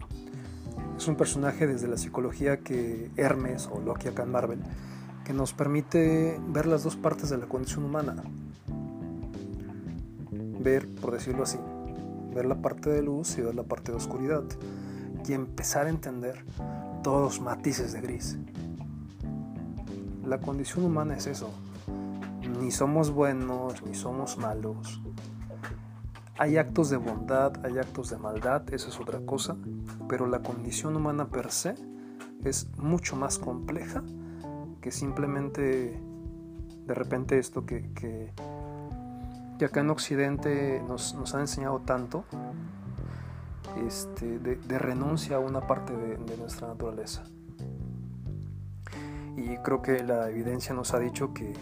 es 0.97 1.07
un 1.09 1.17
personaje 1.17 1.67
desde 1.67 1.88
la 1.88 1.97
psicología 1.97 2.61
que 2.61 3.11
Hermes 3.17 3.69
o 3.71 3.81
Loki 3.81 4.09
acá 4.09 4.23
en 4.23 4.31
Marvel, 4.31 4.61
que 5.25 5.33
nos 5.33 5.52
permite 5.52 6.40
ver 6.49 6.67
las 6.67 6.85
dos 6.85 6.97
partes 6.97 7.31
de 7.31 7.38
la 7.38 7.47
condición 7.47 7.85
humana 7.85 8.23
ver, 10.59 10.88
por 10.97 11.12
decirlo 11.12 11.45
así, 11.45 11.59
ver 12.35 12.47
la 12.47 12.57
parte 12.57 12.90
de 12.90 13.02
luz 13.02 13.38
y 13.38 13.43
ver 13.43 13.55
la 13.55 13.62
parte 13.62 13.93
de 13.93 13.99
oscuridad 13.99 14.45
y 15.26 15.33
empezar 15.33 15.87
a 15.87 15.90
entender 15.90 16.45
todos 17.02 17.23
los 17.23 17.40
matices 17.40 17.93
de 17.93 18.00
gris. 18.00 18.38
La 20.25 20.40
condición 20.40 20.85
humana 20.85 21.17
es 21.17 21.26
eso. 21.26 21.50
Ni 22.61 22.71
somos 22.71 23.11
buenos, 23.11 23.83
ni 23.83 23.95
somos 23.95 24.37
malos. 24.37 25.00
Hay 26.38 26.57
actos 26.57 26.90
de 26.90 26.97
bondad, 26.97 27.64
hay 27.64 27.78
actos 27.78 28.11
de 28.11 28.16
maldad, 28.16 28.62
eso 28.73 28.88
es 28.88 29.00
otra 29.00 29.21
cosa, 29.26 29.57
pero 30.09 30.26
la 30.26 30.40
condición 30.40 30.97
humana 30.97 31.28
per 31.28 31.50
se 31.50 31.75
es 32.45 32.68
mucho 32.78 33.16
más 33.16 33.38
compleja 33.38 34.02
que 34.80 34.92
simplemente 34.92 36.00
de 36.87 36.95
repente 36.95 37.38
esto 37.38 37.66
que, 37.66 37.92
que 37.92 39.64
acá 39.64 39.80
en 39.80 39.90
Occidente 39.90 40.83
nos, 40.87 41.14
nos 41.14 41.35
han 41.35 41.42
enseñado 41.42 41.80
tanto 41.80 42.25
este, 43.87 44.38
de, 44.38 44.78
renuncia 44.78 45.37
a 45.37 45.38
una 45.40 45.66
parte 45.66 45.95
de, 45.95 46.37
nuestra 46.37 46.68
naturaleza. 46.68 47.25
Y 49.37 49.57
creo 49.59 49.83
que 49.83 50.02
la 50.02 50.30
evidencia 50.30 50.75
nos 50.75 50.95
ha 50.95 50.99
dicho 50.99 51.33
que, 51.33 51.52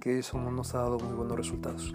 que 0.00 0.18
eso 0.18 0.38
no 0.38 0.50
nos 0.50 0.74
ha 0.74 0.78
dado 0.78 0.98
muy 0.98 1.14
buenos 1.14 1.36
resultados. 1.36 1.94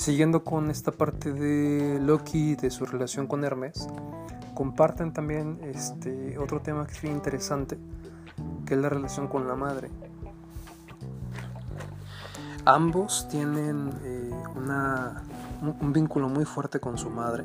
Siguiendo 0.00 0.44
con 0.44 0.70
esta 0.70 0.92
parte 0.92 1.30
de 1.30 2.00
Loki, 2.00 2.56
de 2.56 2.70
su 2.70 2.86
relación 2.86 3.26
con 3.26 3.44
Hermes, 3.44 3.86
comparten 4.54 5.12
también 5.12 5.60
este, 5.62 6.38
otro 6.38 6.62
tema 6.62 6.86
que 6.86 6.94
es 6.94 7.04
interesante, 7.04 7.76
que 8.64 8.72
es 8.72 8.80
la 8.80 8.88
relación 8.88 9.28
con 9.28 9.46
la 9.46 9.56
madre. 9.56 9.90
Ambos 12.64 13.28
tienen 13.28 13.90
eh, 14.02 14.30
un, 14.54 15.92
vínculo 15.92 16.30
muy 16.30 16.46
fuerte 16.46 16.80
con 16.80 16.96
su 16.96 17.10
madre 17.10 17.44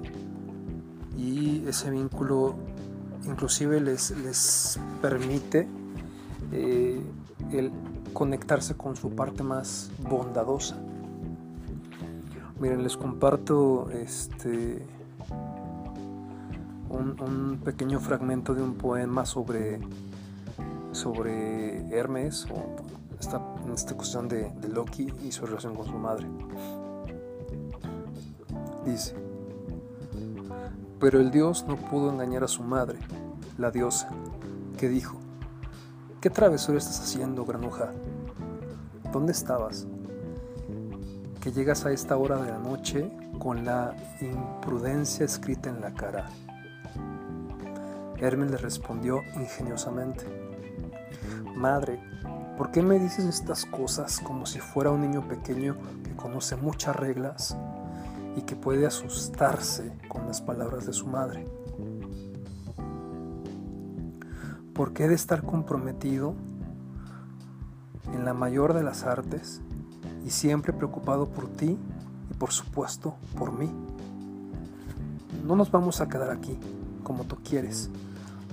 y 1.17 1.67
ese 1.67 1.91
vínculo 1.91 2.55
inclusive 3.25 3.81
les, 3.81 4.79
permite 5.01 5.67
eh, 6.53 7.01
conectarse 8.13 8.77
con 8.77 8.95
su 8.95 9.09
parte 9.09 9.43
más 9.43 9.91
bondadosa. 9.99 10.77
Miren, 12.59 12.83
les 12.83 12.95
comparto 12.95 13.89
este 13.91 14.85
un, 16.89 17.59
pequeño 17.63 17.99
fragmento 17.99 18.55
de 18.55 18.61
un 18.61 18.75
poema 18.75 19.25
sobre, 19.25 19.79
sobre 20.93 21.89
Hermes 21.89 22.47
o 22.49 23.17
esta, 23.19 23.41
esta 23.73 23.95
cuestión 23.95 24.29
de, 24.29 24.51
de 24.61 24.69
Loki 24.69 25.11
y 25.23 25.33
su 25.33 25.45
relación 25.45 25.75
con 25.75 25.85
su 25.85 25.97
madre. 25.97 26.27
Dice, 28.85 29.15
pero 30.99 31.19
el 31.19 31.31
dios 31.31 31.65
no 31.67 31.75
pudo 31.75 32.09
engañar 32.09 32.45
a 32.45 32.47
su 32.47 32.63
madre, 32.63 32.99
la 33.57 33.69
diosa, 33.69 34.09
que 34.77 34.87
dijo, 34.87 35.17
¿qué 36.21 36.29
travesura 36.29 36.77
estás 36.77 37.01
haciendo, 37.01 37.43
granuja? 37.45 37.91
¿Dónde 39.11 39.33
estabas? 39.33 39.87
Que 41.45 41.51
llegas 41.51 41.85
a 41.85 41.91
esta 41.91 42.17
hora 42.17 42.37
de 42.37 42.49
la 42.49 42.57
noche 42.57 43.07
con 43.37 43.65
la 43.65 43.95
imprudencia 44.19 45.25
escrita 45.25 45.69
en 45.69 45.79
la 45.79 45.93
cara. 45.93 46.25
Hermes 48.17 48.49
le 48.49 48.57
respondió 48.57 49.21
ingeniosamente, 49.35 50.25
Madre, 51.55 51.99
¿Por 52.57 52.71
qué 52.71 52.81
me 52.81 52.97
dices 52.97 53.25
estas 53.25 53.67
cosas 53.67 54.19
como 54.21 54.47
si 54.47 54.59
fuera 54.59 54.89
un 54.89 55.01
niño 55.01 55.27
pequeño 55.27 55.77
que 56.03 56.15
conoce 56.15 56.55
muchas 56.55 56.95
reglas 56.95 57.55
y 58.35 58.41
que 58.41 58.55
puede 58.55 58.87
asustarse 58.87 59.93
con 60.07 60.25
las 60.25 60.41
palabras 60.41 60.87
de 60.87 60.93
su 60.93 61.05
madre? 61.05 61.45
¿Por 64.73 64.93
qué 64.93 65.07
de 65.07 65.13
estar 65.13 65.43
comprometido 65.43 66.33
en 68.13 68.25
la 68.25 68.33
mayor 68.33 68.73
de 68.73 68.81
las 68.81 69.03
artes 69.03 69.61
y 70.25 70.31
siempre 70.31 70.73
preocupado 70.73 71.27
por 71.27 71.47
ti 71.47 71.77
y 72.29 72.33
por 72.33 72.51
supuesto 72.51 73.15
por 73.37 73.51
mí? 73.57 73.69
No 75.45 75.55
nos 75.55 75.71
vamos 75.71 76.01
a 76.01 76.09
quedar 76.09 76.31
aquí, 76.31 76.57
como 77.03 77.23
tú 77.25 77.37
quieres, 77.43 77.89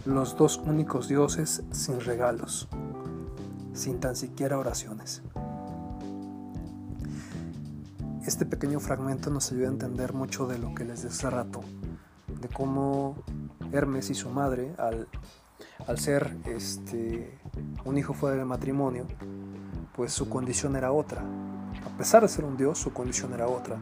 los 0.05 0.37
dos 0.37 0.61
únicos 0.65 1.09
dioses 1.09 1.63
sin 1.73 2.01
regalos 2.01 2.69
sin 3.73 4.01
tan 4.01 4.17
siquiera 4.17 4.59
oraciones. 4.59 5.23
Este 8.27 8.47
pequeño 8.47 8.79
fragmento 8.81 9.31
nos 9.31 9.51
ayuda 9.51 9.69
a 9.69 9.73
entender 9.73 10.13
mucho 10.13 10.47
de 10.47 10.59
lo 10.59 10.75
que 10.75 10.85
les 10.85 11.03
decía 11.03 11.31
rato, 11.31 11.61
de 12.41 12.49
cómo 12.49 13.17
Hermes 13.73 14.11
y 14.11 14.15
su 14.15 14.31
madre, 14.31 14.75
al, 14.79 15.09
al 15.87 15.99
ser 15.99 16.37
este, 16.45 17.39
un 17.85 17.99
hijo 17.99 18.15
fuera 18.15 18.37
del 18.37 18.47
matrimonio, 18.47 19.07
pues 19.97 20.13
su 20.13 20.29
condición 20.29 20.77
era 20.77 20.93
otra. 20.93 21.23
A 21.95 21.99
pesar 21.99 22.23
de 22.23 22.29
ser 22.29 22.45
un 22.45 22.57
dios, 22.57 22.79
su 22.79 22.93
condición 22.93 23.33
era 23.35 23.47
otra. 23.47 23.77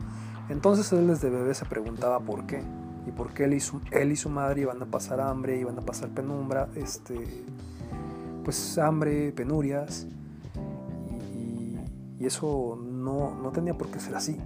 Entonces 0.49 0.93
él 0.93 1.07
desde 1.07 1.31
bebé 1.31 1.55
se 1.55 1.65
preguntaba 1.65 2.19
por 2.21 2.47
qué. 2.47 2.63
Y 3.07 3.13
por 3.13 3.33
qué 3.33 3.45
él 3.45 3.55
y 3.55 3.61
su, 3.61 3.81
y 3.81 4.29
madre 4.29 4.63
iban 4.63 4.83
a 4.83 4.87
pasar 4.87 5.21
hambre, 5.21 5.59
iban 5.59 5.79
a 5.79 5.83
pasar 5.83 6.11
penumbra, 6.11 6.69
este, 6.75 7.17
pues 8.45 8.77
hambre, 8.79 9.33
penurias, 9.33 10.07
y, 11.35 12.27
eso 12.27 12.79
no, 12.81 13.35
no 13.35 13.51
tenía 13.51 13.79
por 13.79 13.89
qué 13.89 13.99
ser 13.99 14.15
así. 14.15 14.37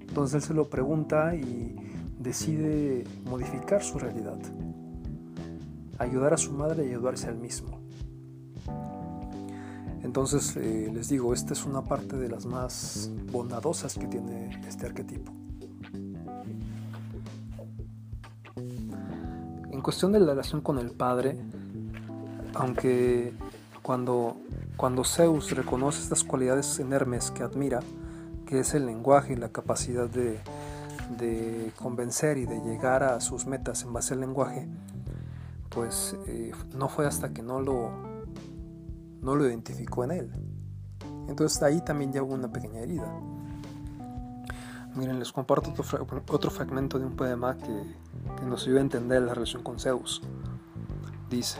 Entonces 0.00 0.34
él 0.34 0.42
se 0.42 0.54
lo 0.54 0.68
pregunta 0.68 1.36
y 1.36 1.76
decide 2.18 3.04
modificar 3.24 3.82
su 3.82 3.98
realidad, 3.98 4.38
ayudar 5.98 6.34
a 6.34 6.36
su 6.36 6.52
madre 6.52 6.86
y 6.86 6.90
ayudarse 6.90 7.28
al 7.28 7.36
mismo. 7.36 7.83
Entonces 10.14 10.56
eh, 10.56 10.92
les 10.94 11.08
digo, 11.08 11.34
esta 11.34 11.54
es 11.54 11.64
una 11.64 11.82
parte 11.82 12.16
de 12.16 12.28
las 12.28 12.46
más 12.46 13.10
bondadosas 13.32 13.98
que 13.98 14.06
tiene 14.06 14.60
este 14.64 14.86
arquetipo. 14.86 15.32
En 19.72 19.80
cuestión 19.82 20.12
de 20.12 20.20
la 20.20 20.26
relación 20.26 20.60
con 20.60 20.78
el 20.78 20.92
padre, 20.92 21.36
aunque 22.54 23.32
cuando, 23.82 24.36
cuando 24.76 25.02
Zeus 25.02 25.50
reconoce 25.50 26.00
estas 26.00 26.22
cualidades 26.22 26.78
en 26.78 26.92
Hermes 26.92 27.32
que 27.32 27.42
admira, 27.42 27.80
que 28.46 28.60
es 28.60 28.72
el 28.74 28.86
lenguaje 28.86 29.32
y 29.32 29.36
la 29.36 29.48
capacidad 29.48 30.08
de, 30.08 30.38
convencer 31.74 32.38
y 32.38 32.46
de 32.46 32.60
llegar 32.60 33.02
a 33.02 33.20
sus 33.20 33.46
metas 33.46 33.82
en 33.82 33.92
base 33.92 34.14
al 34.14 34.20
lenguaje, 34.20 34.68
pues 35.70 36.16
eh, 36.28 36.52
no 36.76 36.88
fue 36.88 37.04
hasta 37.04 37.34
que 37.34 37.42
no 37.42 37.60
lo, 37.60 38.13
no 39.24 39.34
lo 39.34 39.48
identificó 39.48 40.04
en 40.04 40.10
él. 40.12 40.30
Entonces 41.28 41.62
ahí 41.62 41.80
también 41.80 42.12
ya 42.12 42.22
hubo 42.22 42.34
una 42.34 42.52
pequeña 42.52 42.80
herida. 42.80 43.10
Miren, 44.94 45.18
les 45.18 45.32
comparto 45.32 45.72
otro, 46.30 46.50
fragmento 46.50 46.98
de 46.98 47.06
un 47.06 47.16
poema 47.16 47.56
que, 47.56 48.44
nos 48.46 48.64
ayuda 48.64 48.78
a 48.78 48.82
entender 48.82 49.22
la 49.22 49.34
relación 49.34 49.62
con 49.62 49.80
Zeus. 49.80 50.22
Dice, 51.30 51.58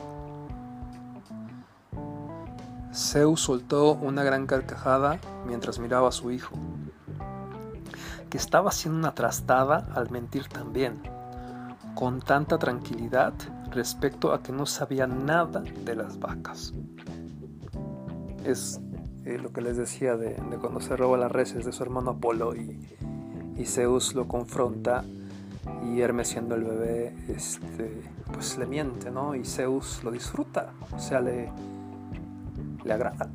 Zeus 2.93 3.41
soltó 3.41 3.95
una 3.95 4.23
gran 4.23 4.47
carcajada 4.47 5.19
mientras 5.47 5.79
miraba 5.79 6.11
a 6.11 6.13
su 6.13 6.31
hijo, 6.31 6.55
que 8.31 8.37
estaba 8.37 8.69
haciendo 8.69 8.99
una 8.99 9.15
trastada 9.15 9.89
al 9.95 10.11
mentir 10.11 10.47
también, 10.47 11.03
con 11.95 12.21
tanta 12.21 12.59
tranquilidad 12.59 13.33
respecto 13.71 14.33
a 14.33 14.43
que 14.43 14.53
no 14.53 14.67
sabía 14.67 15.07
nada 15.09 15.61
de 15.85 15.97
las 15.97 16.21
vacas. 16.21 16.73
Es 18.45 18.81
eh, 19.25 19.39
lo 19.39 19.53
que 19.53 19.63
les 19.63 19.77
decía 19.77 20.17
de, 20.17 20.35
cuando 20.61 20.81
se 20.81 20.97
roba 20.97 21.17
las 21.17 21.33
reses 21.33 21.65
de 21.65 21.73
su 21.73 21.83
hermano 21.83 22.13
Apolo 22.13 22.55
y, 22.55 22.79
Zeus 23.65 24.15
lo 24.15 24.29
confronta 24.29 25.05
y 25.87 26.01
Hermes 26.01 26.29
siendo 26.29 26.55
el 26.55 26.65
bebé 26.65 27.15
este, 27.29 28.03
pues 28.33 28.59
le 28.59 28.67
miente, 28.67 29.11
¿no? 29.11 29.35
Y 29.35 29.45
Zeus 29.45 30.05
lo 30.05 30.11
disfruta, 30.11 30.75
o 30.95 30.99
sea, 30.99 31.21
le, 31.21 31.51
le 32.85 32.93
agrada. 32.93 33.31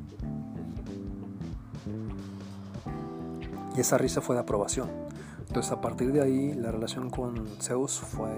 Y 3.76 3.80
esa 3.80 3.98
risa 3.98 4.20
fue 4.20 4.36
de 4.36 4.42
aprobación. 4.42 4.88
Entonces 5.48 5.72
a 5.72 5.80
partir 5.80 6.12
de 6.12 6.22
ahí 6.22 6.54
la 6.54 6.70
relación 6.70 7.10
con 7.10 7.48
Zeus 7.60 7.98
fue, 7.98 8.30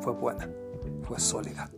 fue 0.00 0.12
buena, 0.12 0.48
fue 1.02 1.20
sólida. 1.20 1.68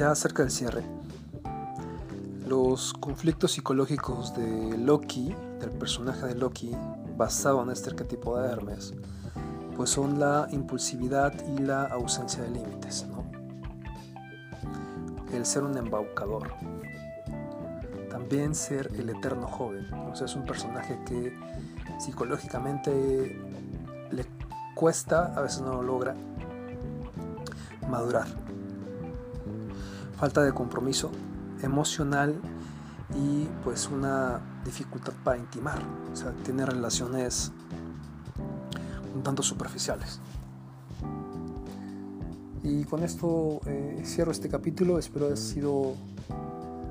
Ya 0.00 0.14
cerca 0.14 0.42
del 0.42 0.50
cierre, 0.50 0.82
los 2.46 2.94
conflictos 2.94 3.52
psicológicos 3.52 4.34
de 4.34 4.78
Loki, 4.78 5.34
del 5.60 5.72
personaje 5.72 6.24
de 6.24 6.36
Loki, 6.36 6.74
basado 7.18 7.62
en 7.62 7.68
este 7.68 7.90
arquetipo 7.90 8.38
de 8.38 8.48
Hermes, 8.50 8.94
pues 9.76 9.90
son 9.90 10.18
la 10.18 10.48
impulsividad 10.52 11.34
y 11.54 11.58
la 11.58 11.84
ausencia 11.84 12.42
de 12.42 12.48
límites. 12.48 13.04
¿no? 13.10 13.30
el 15.34 15.44
ser 15.44 15.64
un 15.64 15.76
embaucador. 15.76 16.54
También 18.08 18.54
ser 18.54 18.90
el 18.94 19.10
eterno 19.10 19.48
joven. 19.48 19.92
O 19.92 20.16
sea, 20.16 20.24
es 20.24 20.34
un 20.34 20.46
personaje 20.46 20.98
que 21.04 21.38
psicológicamente 21.98 23.38
le 24.10 24.24
cuesta, 24.74 25.34
a 25.36 25.42
veces 25.42 25.60
no 25.60 25.74
lo 25.74 25.82
logra, 25.82 26.14
madurar. 27.86 28.28
Falta 30.20 30.42
de 30.42 30.52
compromiso 30.52 31.10
emocional 31.62 32.38
y 33.16 33.48
pues 33.64 33.88
una 33.88 34.38
dificultad 34.66 35.14
para 35.24 35.38
intimar. 35.38 35.78
O 36.12 36.14
sea, 36.14 36.32
tiene 36.44 36.66
relaciones 36.66 37.52
un 39.14 39.22
tanto 39.22 39.42
superficiales. 39.42 40.20
Y 42.62 42.84
con 42.84 43.02
esto 43.02 43.62
eh, 43.64 44.02
cierro 44.04 44.30
este 44.30 44.50
capítulo. 44.50 44.98
Espero 44.98 45.28
haya 45.28 45.36
sido 45.36 45.94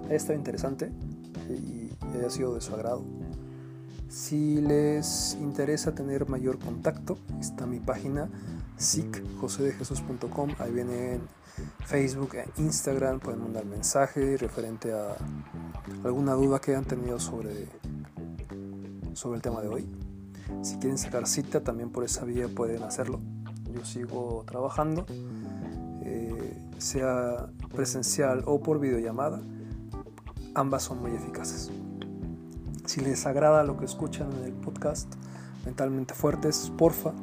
haya 0.07 0.15
estado 0.15 0.33
interesante 0.39 0.91
y 1.49 1.91
haya 2.17 2.31
sido 2.31 2.55
de 2.55 2.61
su 2.61 2.73
agrado. 2.73 3.03
Si 4.07 4.59
les 4.59 5.37
interesa 5.39 5.93
tener 5.93 6.27
mayor 6.27 6.57
contacto, 6.57 7.19
está 7.39 7.67
mi 7.67 7.79
página 7.79 8.27
sicjosedejesus.com. 8.79 10.55
Ahí 10.57 10.71
vienen 10.71 11.21
Facebook 11.85 12.31
e 12.33 12.49
Instagram. 12.57 13.19
Pueden 13.19 13.43
mandar 13.43 13.65
mensaje 13.65 14.37
referente 14.37 14.91
a 14.91 15.15
alguna 16.03 16.33
duda 16.33 16.59
que 16.59 16.71
hayan 16.71 16.85
tenido 16.85 17.19
sobre, 17.19 17.67
sobre 19.13 19.35
el 19.35 19.41
tema 19.43 19.61
de 19.61 19.67
hoy. 19.67 19.87
Si 20.63 20.77
quieren 20.77 20.97
sacar 20.97 21.27
cita, 21.27 21.61
también 21.63 21.91
por 21.91 22.03
esa 22.03 22.25
vía 22.25 22.47
pueden 22.47 22.81
hacerlo. 22.81 23.19
Yo 23.71 23.85
sigo 23.85 24.43
trabajando 24.47 25.05
sea 26.79 27.49
presencial 27.75 28.43
o 28.45 28.61
por 28.61 28.79
videollamada, 28.79 29.41
ambas 30.55 30.83
son 30.83 31.01
muy 31.01 31.11
eficaces. 31.11 31.69
Si 32.85 33.01
les 33.01 33.25
agrada 33.25 33.63
lo 33.63 33.77
que 33.77 33.85
escuchan 33.85 34.31
en 34.37 34.45
el 34.45 34.53
podcast 34.53 35.13
Mentalmente 35.65 36.13
Fuertes, 36.13 36.71
porfa, 36.77 37.13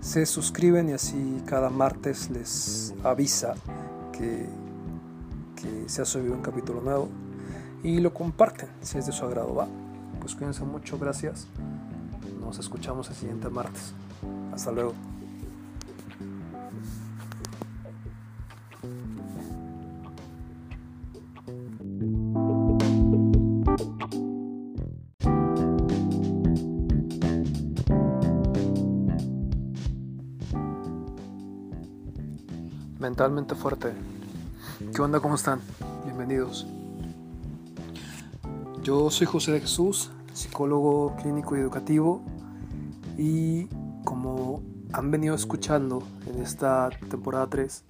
se 0.00 0.26
suscriben 0.26 0.88
y 0.88 0.92
así 0.92 1.42
cada 1.46 1.70
martes 1.70 2.30
les 2.30 2.94
avisa 3.04 3.54
que, 4.12 4.46
se 5.86 6.02
ha 6.02 6.04
subido 6.04 6.34
un 6.34 6.42
capítulo 6.42 6.82
nuevo 6.82 7.08
y 7.82 8.00
lo 8.00 8.12
comparten 8.12 8.68
si 8.82 8.98
es 8.98 9.06
de 9.06 9.12
su 9.12 9.24
agrado. 9.24 9.54
Va, 9.54 9.66
pues 10.20 10.34
cuídense 10.34 10.64
mucho, 10.64 10.98
gracias. 10.98 11.46
Nos 12.40 12.58
escuchamos 12.58 13.08
el 13.08 13.16
siguiente 13.16 13.48
martes. 13.48 13.92
Hasta 14.52 14.70
luego. 14.70 14.92
Mentalmente 32.98 33.54
fuerte. 33.54 33.92
¿Qué 34.94 35.00
onda? 35.02 35.20
¿Cómo 35.20 35.36
están? 35.36 35.60
Bienvenidos. 36.04 36.66
Yo 38.82 39.10
soy 39.10 39.26
José 39.26 39.52
de 39.52 39.60
Jesús, 39.60 40.10
psicólogo 40.32 41.14
clínico 41.16 41.56
y 41.56 41.60
educativo 41.60 42.22
y 43.16 43.66
como 44.04 44.62
han 44.92 45.10
venido 45.10 45.34
escuchando 45.34 46.02
en 46.26 46.40
esta 46.42 46.90
temporada 47.08 47.46
3, 47.48 47.84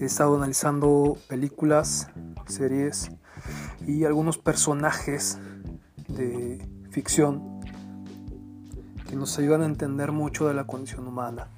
He 0.00 0.04
estado 0.04 0.36
analizando 0.36 1.16
películas, 1.28 2.08
series 2.46 3.10
y 3.84 4.04
algunos 4.04 4.38
personajes 4.38 5.38
de 6.06 6.64
ficción 6.90 7.60
que 9.08 9.16
nos 9.16 9.36
ayudan 9.38 9.62
a 9.62 9.66
entender 9.66 10.12
mucho 10.12 10.46
de 10.46 10.54
la 10.54 10.68
condición 10.68 11.08
humana. 11.08 11.48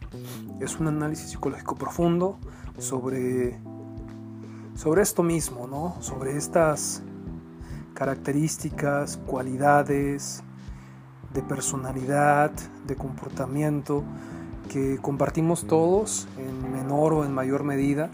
Es 0.61 0.79
un 0.79 0.89
análisis 0.89 1.31
psicológico 1.31 1.75
profundo 1.75 2.39
sobre, 2.79 3.59
sobre 4.75 5.01
esto 5.01 5.23
mismo, 5.23 5.67
¿no? 5.67 5.97
sobre 6.01 6.37
estas 6.37 7.03
características, 7.95 9.17
cualidades 9.27 10.43
de 11.33 11.43
personalidad, 11.43 12.51
de 12.87 12.95
comportamiento 12.95 14.05
que 14.69 14.99
compartimos 14.99 15.67
todos 15.67 16.29
en 16.37 16.73
menor 16.73 17.15
o 17.15 17.25
en 17.25 17.33
mayor 17.33 17.65
medida 17.65 18.11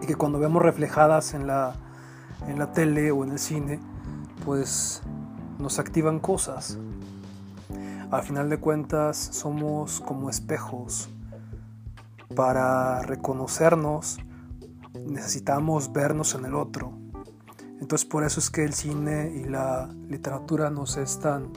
y 0.00 0.06
que 0.06 0.14
cuando 0.14 0.38
vemos 0.38 0.62
reflejadas 0.62 1.34
en 1.34 1.46
la, 1.46 1.74
en 2.48 2.58
la 2.58 2.72
tele 2.72 3.10
o 3.12 3.22
en 3.22 3.32
el 3.32 3.38
cine, 3.38 3.80
pues 4.44 5.02
nos 5.58 5.78
activan 5.78 6.18
cosas. 6.18 6.78
Al 8.12 8.22
final 8.22 8.48
de 8.50 8.60
cuentas 8.60 9.16
somos 9.16 10.00
como 10.00 10.28
espejos. 10.28 11.08
Para 12.36 13.00
reconocernos 13.00 14.18
necesitamos 15.06 15.94
vernos 15.94 16.34
en 16.34 16.44
el 16.44 16.54
otro. 16.54 16.92
Entonces 17.80 18.06
por 18.06 18.24
eso 18.24 18.38
es 18.38 18.50
que 18.50 18.64
el 18.64 18.74
cine 18.74 19.32
y 19.34 19.44
la 19.44 19.88
literatura 20.10 20.68
nos 20.68 20.98
es 20.98 21.20
tan, 21.20 21.54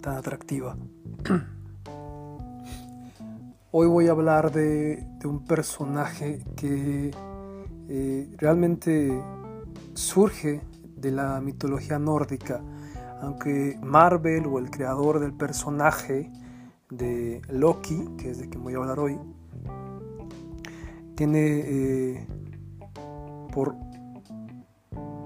tan 0.00 0.16
atractiva. 0.16 0.76
Hoy 3.70 3.86
voy 3.86 4.08
a 4.08 4.10
hablar 4.10 4.50
de, 4.50 5.06
un 5.22 5.44
personaje 5.44 6.42
que 6.56 7.12
eh, 7.88 8.34
realmente 8.36 9.22
surge 9.94 10.60
de 10.96 11.12
la 11.12 11.40
mitología 11.40 12.00
nórdica, 12.00 12.60
aunque 13.20 13.78
Marvel 13.82 14.46
o 14.46 14.58
el 14.58 14.70
creador 14.70 15.20
del 15.20 15.32
personaje 15.32 16.30
de 16.90 17.42
Loki, 17.48 18.08
que 18.16 18.30
es 18.30 18.38
de 18.38 18.48
quien 18.48 18.62
voy 18.62 18.74
a 18.74 18.78
hablar 18.78 18.98
hoy, 18.98 19.18
tiene 21.14 21.40
eh, 21.40 22.26
por, 23.52 23.74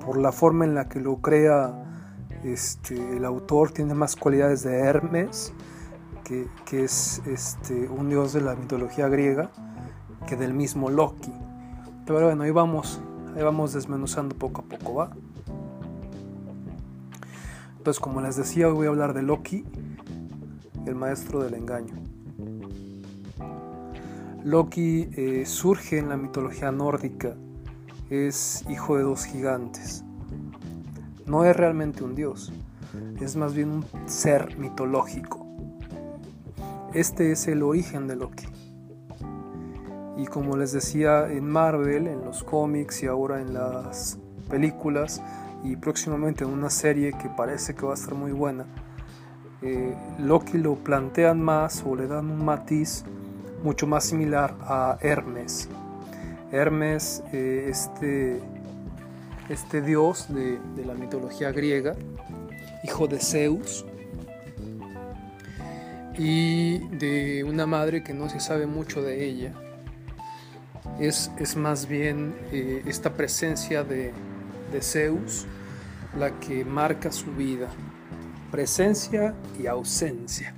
por 0.05 0.17
la 0.17 0.33
forma 0.33 0.65
en 0.65 0.75
la 0.75 0.89
que 0.89 1.01
lo 1.01 1.21
crea 1.21 1.83
este, 2.45 3.17
el 3.17 3.25
autor, 3.25 3.73
tiene 3.73 3.95
más 3.95 4.17
cualidades 4.17 4.63
de 4.63 4.79
Hermes, 4.79 5.53
que, 6.25 6.49
que 6.65 6.85
es 6.85 7.23
este, 7.27 7.89
un 7.89 8.09
dios 8.09 8.33
de 8.33 8.41
la 8.41 8.55
mitología 8.55 9.09
griega, 9.09 9.51
que 10.27 10.37
del 10.37 10.55
mismo 10.55 10.91
Loki. 10.91 11.33
Pero 12.07 12.25
bueno, 12.25 12.43
ahí 12.43 12.51
vamos, 12.51 13.01
ahí 13.37 13.43
vamos 13.43 13.73
desmenuzando 13.73 14.37
poco 14.37 14.63
a 14.63 14.65
poco, 14.65 14.95
¿va? 14.95 15.11
Pues 17.85 17.99
como 17.99 18.21
les 18.21 18.37
decía, 18.37 18.69
hoy 18.69 18.75
voy 18.75 18.87
a 18.87 18.91
hablar 18.91 19.13
de 19.13 19.23
Loki, 19.23 19.65
el 20.87 20.95
maestro 20.95 21.43
del 21.43 21.55
engaño. 21.55 21.95
Loki 24.45 25.09
eh, 25.17 25.43
surge 25.47 25.99
en 25.99 26.09
la 26.09 26.17
mitología 26.17 26.71
nórdica, 26.71 27.35
es 28.09 28.65
hijo 28.71 28.97
de 28.97 29.03
dos 29.03 29.25
gigantes. 29.25 30.05
No 31.27 31.45
es 31.45 31.57
realmente 31.57 32.05
un 32.05 32.15
dios, 32.15 32.53
es 33.21 33.35
más 33.35 33.53
bien 33.53 33.71
un 33.71 33.85
ser 34.07 34.57
mitológico. 34.59 35.45
Este 36.95 37.33
es 37.33 37.49
el 37.49 37.65
origen 37.65 38.07
de 38.07 38.15
Loki. 38.15 38.47
Y 40.17 40.27
como 40.27 40.57
les 40.57 40.71
decía 40.71 41.29
en 41.29 41.49
Marvel, 41.49 42.07
en 42.07 42.25
los 42.25 42.45
cómics 42.45 43.03
y 43.03 43.07
ahora 43.07 43.41
en 43.41 43.55
las 43.55 44.21
películas, 44.49 45.21
y 45.63 45.77
próximamente 45.77 46.45
en 46.45 46.51
una 46.51 46.71
serie 46.71 47.13
que 47.13 47.29
parece 47.29 47.75
que 47.75 47.87
va 47.87 47.93
a 47.93 47.95
estar 47.95 48.15
muy 48.15 48.33
buena, 48.33 48.67
eh, 49.63 49.95
Loki 50.19 50.59
lo 50.59 50.75
plantean 50.77 51.41
más 51.41 51.83
o 51.87 51.95
le 51.95 52.07
dan 52.07 52.31
un 52.31 52.45
matiz 52.45 53.05
mucho 53.63 53.87
más 53.87 54.05
similar 54.05 54.57
a 54.63 54.99
Hermes. 55.01 55.69
Hermes, 56.51 57.23
eh, 57.33 57.69
este, 57.71 58.41
este 59.49 59.81
dios 59.81 60.27
de, 60.35 60.59
de 60.77 60.85
la 60.85 60.95
mitología 60.95 61.53
griega, 61.53 61.95
hijo 62.85 63.07
de 63.07 63.21
Zeus, 63.21 63.87
y 66.19 66.79
de 66.97 67.45
una 67.45 67.67
madre 67.67 68.03
que 68.03 68.13
no 68.13 68.29
se 68.29 68.41
sabe 68.41 68.67
mucho 68.67 69.03
de 69.03 69.25
ella. 69.25 69.53
Es, 70.99 71.31
es 71.39 71.57
más 71.57 71.89
bien 71.89 72.35
eh, 72.53 72.83
esta 72.87 73.15
presencia 73.15 73.83
de, 73.83 74.13
de 74.73 74.83
Zeus 74.83 75.47
la 76.19 76.39
que 76.41 76.65
marca 76.65 77.13
su 77.13 77.33
vida. 77.33 77.69
Presencia 78.51 79.35
y 79.61 79.67
ausencia. 79.67 80.55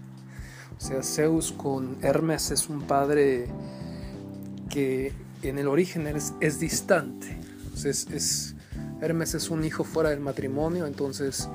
O 0.77 0.81
sea, 0.81 1.03
Zeus 1.03 1.53
con 1.53 1.97
Hermes 2.03 2.51
es 2.51 2.69
un 2.69 2.83
padre 2.83 3.47
que 4.69 5.13
en 5.43 5.59
el 5.59 5.69
origen 5.69 6.07
es, 6.07 6.59
distante. 6.59 7.39
es, 7.85 8.55
Hermes 9.01 9.35
es 9.35 9.51
un 9.51 9.65
hijo 9.65 9.85
fuera 9.85 10.11
del 10.11 10.21
matrimonio, 10.21 10.87
entonces 10.87 11.49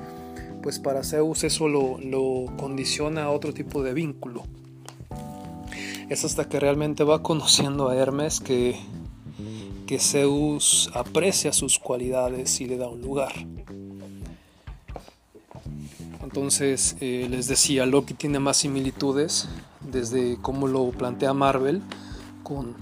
pues 0.62 0.80
para 0.80 1.04
Zeus 1.04 1.44
eso 1.44 1.68
lo, 1.68 1.98
lo 2.00 2.46
condiciona 2.58 3.24
a 3.24 3.30
otro 3.32 3.54
tipo 3.54 3.84
de 3.84 3.94
vínculo. 3.94 4.44
Es 6.10 6.26
hasta 6.26 6.50
que 6.50 6.60
realmente 6.60 7.04
va 7.04 7.22
conociendo 7.22 7.90
a 7.90 7.96
Hermes 7.96 8.40
que 8.40 8.80
que 9.90 9.98
Zeus 9.98 10.88
aprecia 10.94 11.52
sus 11.52 11.80
cualidades 11.80 12.62
y 12.62 12.68
le 12.68 12.78
da 12.78 12.88
un 12.88 13.02
lugar. 13.02 13.32
Entonces, 16.22 16.96
eh, 17.00 17.26
les 17.28 17.48
decía, 17.48 17.88
Loki 17.88 18.14
tiene 18.14 18.38
más 18.38 18.58
similitudes 18.58 19.50
desde 19.82 20.38
cómo 20.44 20.68
lo 20.68 20.92
plantea 20.92 21.34
Marvel 21.34 21.82
con, 22.44 22.76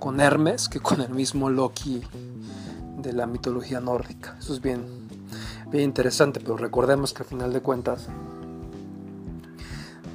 con 0.00 0.22
Hermes 0.22 0.70
que 0.70 0.80
con 0.80 1.02
el 1.02 1.10
mismo 1.10 1.50
Loki 1.50 2.00
de 2.96 3.12
la 3.12 3.26
mitología 3.26 3.80
nórdica. 3.80 4.34
Eso 4.38 4.54
es 4.54 4.62
bien, 4.62 4.86
bien 5.70 5.84
interesante, 5.84 6.40
pero 6.40 6.56
recordemos 6.56 7.12
que 7.12 7.24
al 7.24 7.28
final 7.28 7.52
de 7.52 7.60
cuentas, 7.60 8.08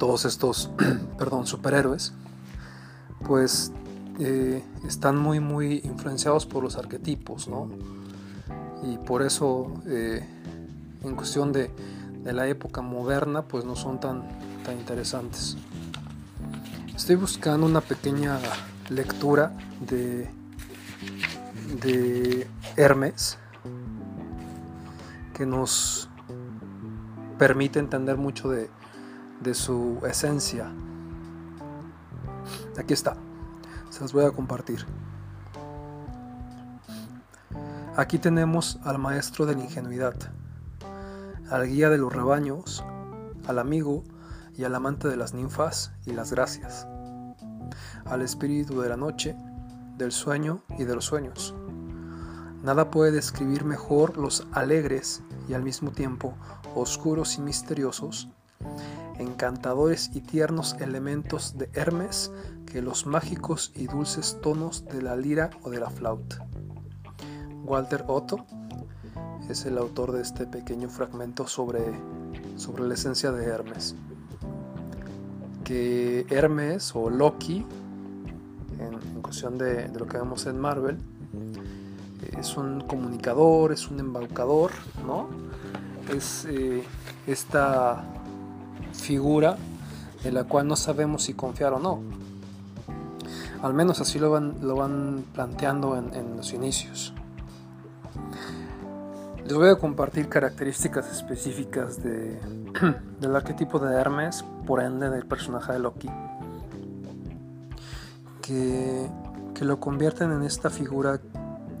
todos 0.00 0.24
estos, 0.24 0.68
perdón, 1.16 1.46
superhéroes, 1.46 2.12
pues 3.24 3.70
eh, 4.20 4.62
están 4.86 5.16
muy 5.16 5.40
muy 5.40 5.80
influenciados 5.84 6.46
por 6.46 6.62
los 6.62 6.76
arquetipos, 6.76 7.48
¿no? 7.48 7.68
Y 8.84 8.98
por 8.98 9.22
eso 9.22 9.72
eh, 9.86 10.24
en 11.02 11.16
cuestión 11.16 11.52
de, 11.52 11.70
de, 12.22 12.32
la 12.32 12.46
época 12.46 12.80
moderna 12.80 13.42
pues 13.42 13.64
no 13.64 13.74
son 13.74 13.98
tan, 13.98 14.28
tan 14.64 14.78
interesantes. 14.78 15.56
Estoy 16.94 17.16
buscando 17.16 17.66
una 17.66 17.80
pequeña 17.80 18.38
lectura 18.88 19.56
de, 19.80 20.30
de 21.82 22.46
Hermes 22.76 23.38
que 25.32 25.44
nos 25.44 26.08
permite 27.36 27.80
entender 27.80 28.16
mucho 28.16 28.48
de, 28.48 28.70
de 29.40 29.54
su 29.54 29.98
esencia. 30.06 30.70
Aquí 32.78 32.92
está 32.92 33.16
se 33.94 34.00
las 34.00 34.12
voy 34.12 34.24
a 34.24 34.32
compartir. 34.32 34.84
Aquí 37.96 38.18
tenemos 38.18 38.80
al 38.82 38.98
maestro 38.98 39.46
de 39.46 39.54
la 39.54 39.62
ingenuidad, 39.62 40.16
al 41.48 41.68
guía 41.68 41.90
de 41.90 41.98
los 41.98 42.12
rebaños, 42.12 42.84
al 43.46 43.60
amigo 43.60 44.02
y 44.56 44.64
al 44.64 44.74
amante 44.74 45.06
de 45.06 45.16
las 45.16 45.32
ninfas 45.32 45.92
y 46.06 46.12
las 46.12 46.32
gracias, 46.32 46.88
al 48.04 48.22
espíritu 48.22 48.80
de 48.80 48.88
la 48.88 48.96
noche, 48.96 49.36
del 49.96 50.10
sueño 50.10 50.64
y 50.76 50.82
de 50.82 50.96
los 50.96 51.04
sueños. 51.04 51.54
Nada 52.64 52.90
puede 52.90 53.12
describir 53.12 53.64
mejor 53.64 54.18
los 54.18 54.44
alegres 54.50 55.22
y 55.48 55.54
al 55.54 55.62
mismo 55.62 55.92
tiempo 55.92 56.34
oscuros 56.74 57.38
y 57.38 57.42
misteriosos, 57.42 58.28
encantadores 59.18 60.10
y 60.14 60.20
tiernos 60.20 60.74
elementos 60.80 61.56
de 61.56 61.70
Hermes 61.74 62.32
los 62.82 63.06
mágicos 63.06 63.72
y 63.74 63.86
dulces 63.86 64.38
tonos 64.42 64.84
de 64.86 65.02
la 65.02 65.16
lira 65.16 65.50
o 65.62 65.70
de 65.70 65.78
la 65.78 65.90
flauta. 65.90 66.46
Walter 67.64 68.04
Otto 68.08 68.44
es 69.48 69.64
el 69.66 69.78
autor 69.78 70.12
de 70.12 70.22
este 70.22 70.46
pequeño 70.46 70.88
fragmento 70.88 71.46
sobre, 71.46 71.80
sobre 72.56 72.84
la 72.84 72.94
esencia 72.94 73.30
de 73.32 73.44
Hermes. 73.44 73.94
Que 75.62 76.26
Hermes 76.30 76.94
o 76.94 77.10
Loki, 77.10 77.64
en, 78.78 79.22
cuestión 79.22 79.56
de, 79.56 79.88
lo 79.88 80.06
que 80.06 80.18
vemos 80.18 80.46
en 80.46 80.58
Marvel, 80.58 80.98
es 82.36 82.56
un 82.56 82.80
comunicador, 82.80 83.72
es 83.72 83.88
un 83.88 84.00
embaucador, 84.00 84.72
¿no? 85.06 85.28
Es 86.14 86.44
eh, 86.46 86.82
esta 87.26 88.04
figura 88.92 89.56
de 90.22 90.32
la 90.32 90.44
cual 90.44 90.66
no 90.66 90.76
sabemos 90.76 91.22
si 91.24 91.34
confiar 91.34 91.72
o 91.72 91.78
no 91.78 92.23
Al 93.64 93.72
menos 93.72 93.98
así 94.02 94.18
lo 94.18 94.30
van, 94.30 94.56
lo 94.60 94.76
van 94.76 95.24
planteando 95.32 95.96
en, 95.96 96.36
los 96.36 96.52
inicios. 96.52 97.14
Les 99.42 99.54
voy 99.54 99.70
a 99.70 99.76
compartir 99.76 100.28
características 100.28 101.10
específicas 101.10 102.02
de, 102.02 102.38
del 103.20 103.34
arquetipo 103.34 103.78
de 103.78 103.94
Hermes, 103.98 104.44
por 104.66 104.82
ende 104.82 105.08
del 105.08 105.24
personaje 105.24 105.72
de 105.72 105.78
Loki, 105.78 106.10
que, 108.42 109.08
que 109.54 109.64
lo 109.64 109.80
convierten 109.80 110.30
en 110.30 110.42
esta 110.42 110.68
figura 110.68 111.18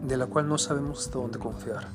de 0.02 0.16
la 0.16 0.24
cual 0.24 0.48
no 0.48 0.56
sabemos 0.56 1.04
hasta 1.04 1.18
dónde 1.18 1.38
confiar. 1.38 1.88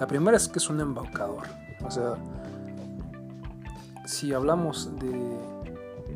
La 0.00 0.08
primera 0.08 0.36
es 0.36 0.48
que 0.48 0.58
es 0.58 0.68
un 0.68 0.80
embaucador. 0.80 1.44
O 1.86 1.90
sea, 1.92 2.14
si 4.06 4.34
hablamos 4.34 4.90
de, 4.98 5.38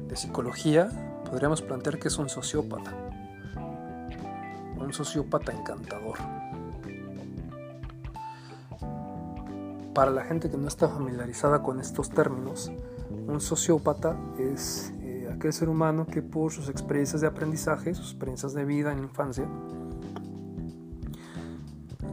de 0.09 0.17
psicología, 0.17 0.91
podríamos 1.29 1.63
plantear 1.63 1.99
que 1.99 2.09
es 2.09 2.19
un 2.19 2.29
sociópata. 2.29 2.93
Un 4.79 4.93
sociópata 4.93 5.53
encantador. 5.53 6.19
Para 9.95 10.11
la 10.11 10.25
gente 10.25 10.51
que 10.51 10.57
no 10.57 10.69
está 10.69 10.89
familiarizada 10.89 11.63
con 11.63 11.81
estos 11.81 12.11
términos, 12.11 12.71
un 13.27 13.41
sociópata 13.41 14.17
es 14.39 14.93
eh, 15.01 15.31
aquel 15.35 15.53
ser 15.53 15.69
humano 15.69 16.07
que 16.07 16.23
por 16.23 16.53
sus 16.53 16.69
experiencias 16.69 17.23
de 17.23 17.27
aprendizaje, 17.27 17.95
sus 17.95 18.11
experiencias 18.11 18.53
de 18.53 18.65
vida 18.65 18.93
en 18.93 18.99
la 18.99 19.05
infancia, 19.05 19.49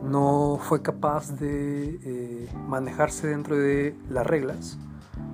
no 0.04 0.60
fue 0.62 0.82
capaz 0.82 1.32
de 1.40 2.00
eh, 2.04 2.50
manejarse 2.68 3.28
dentro 3.28 3.58
de 3.58 3.96
las 4.10 4.26
reglas, 4.26 4.78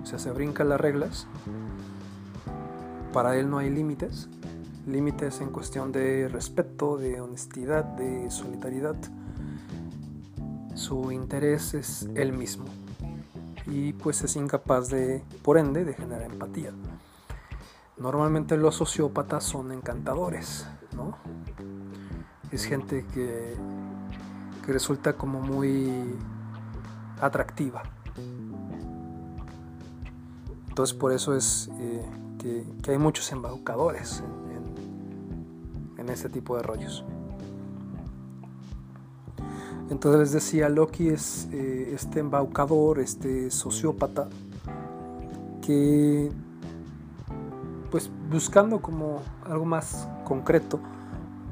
o 0.02 0.06
sea, 0.06 0.20
se 0.20 0.32
brinca 0.32 0.64
las 0.64 0.80
reglas. 0.80 1.28
Para 3.14 3.36
él 3.36 3.50
no 3.50 3.58
hay 3.58 3.70
límites, 3.70 4.30
límites 4.86 5.42
en 5.42 5.50
cuestión 5.50 5.92
de 5.92 6.28
respeto, 6.28 6.98
de 6.98 7.22
honestidad, 7.22 7.84
de 7.84 8.30
solidaridad. 8.30 8.96
Su 10.76 11.12
interés 11.12 11.74
es 11.74 12.08
él 12.16 12.34
mismo 12.34 12.66
y 13.66 13.94
pues 13.94 14.24
es 14.24 14.36
incapaz 14.36 14.90
de, 14.90 15.24
por 15.44 15.58
ende, 15.58 15.86
de 15.86 15.94
generar 15.94 16.32
empatía. 16.32 16.72
Normalmente 17.98 18.58
los 18.58 18.76
sociópatas 18.76 19.44
son 19.44 19.72
encantadores, 19.72 20.68
¿no? 20.96 21.18
Es 22.52 22.66
gente 22.66 23.06
que 23.14 23.56
resulta 24.72 25.14
como 25.14 25.42
muy 25.42 26.16
atractiva. 27.22 27.84
Entonces 30.70 30.96
por 30.96 31.12
eso 31.12 31.36
es 31.36 31.70
eh, 31.80 32.06
que, 32.40 32.64
hay 32.92 32.98
muchos 32.98 33.32
embaucadores 33.32 34.24
en, 35.98 36.10
este 36.10 36.30
tipo 36.30 36.58
de 36.58 36.64
rollos. 36.64 37.06
Entonces 39.92 40.20
les 40.22 40.32
decía, 40.32 40.68
Loki 40.68 41.10
es 41.10 41.48
eh, 41.52 41.92
este 41.94 42.20
embaucador, 42.20 42.98
este 42.98 43.52
sociópata, 43.52 44.28
que 45.62 46.32
pues 47.92 48.10
buscando 48.32 48.82
como 48.82 49.22
algo 49.46 49.66
más 49.66 50.08
concreto, 50.24 50.80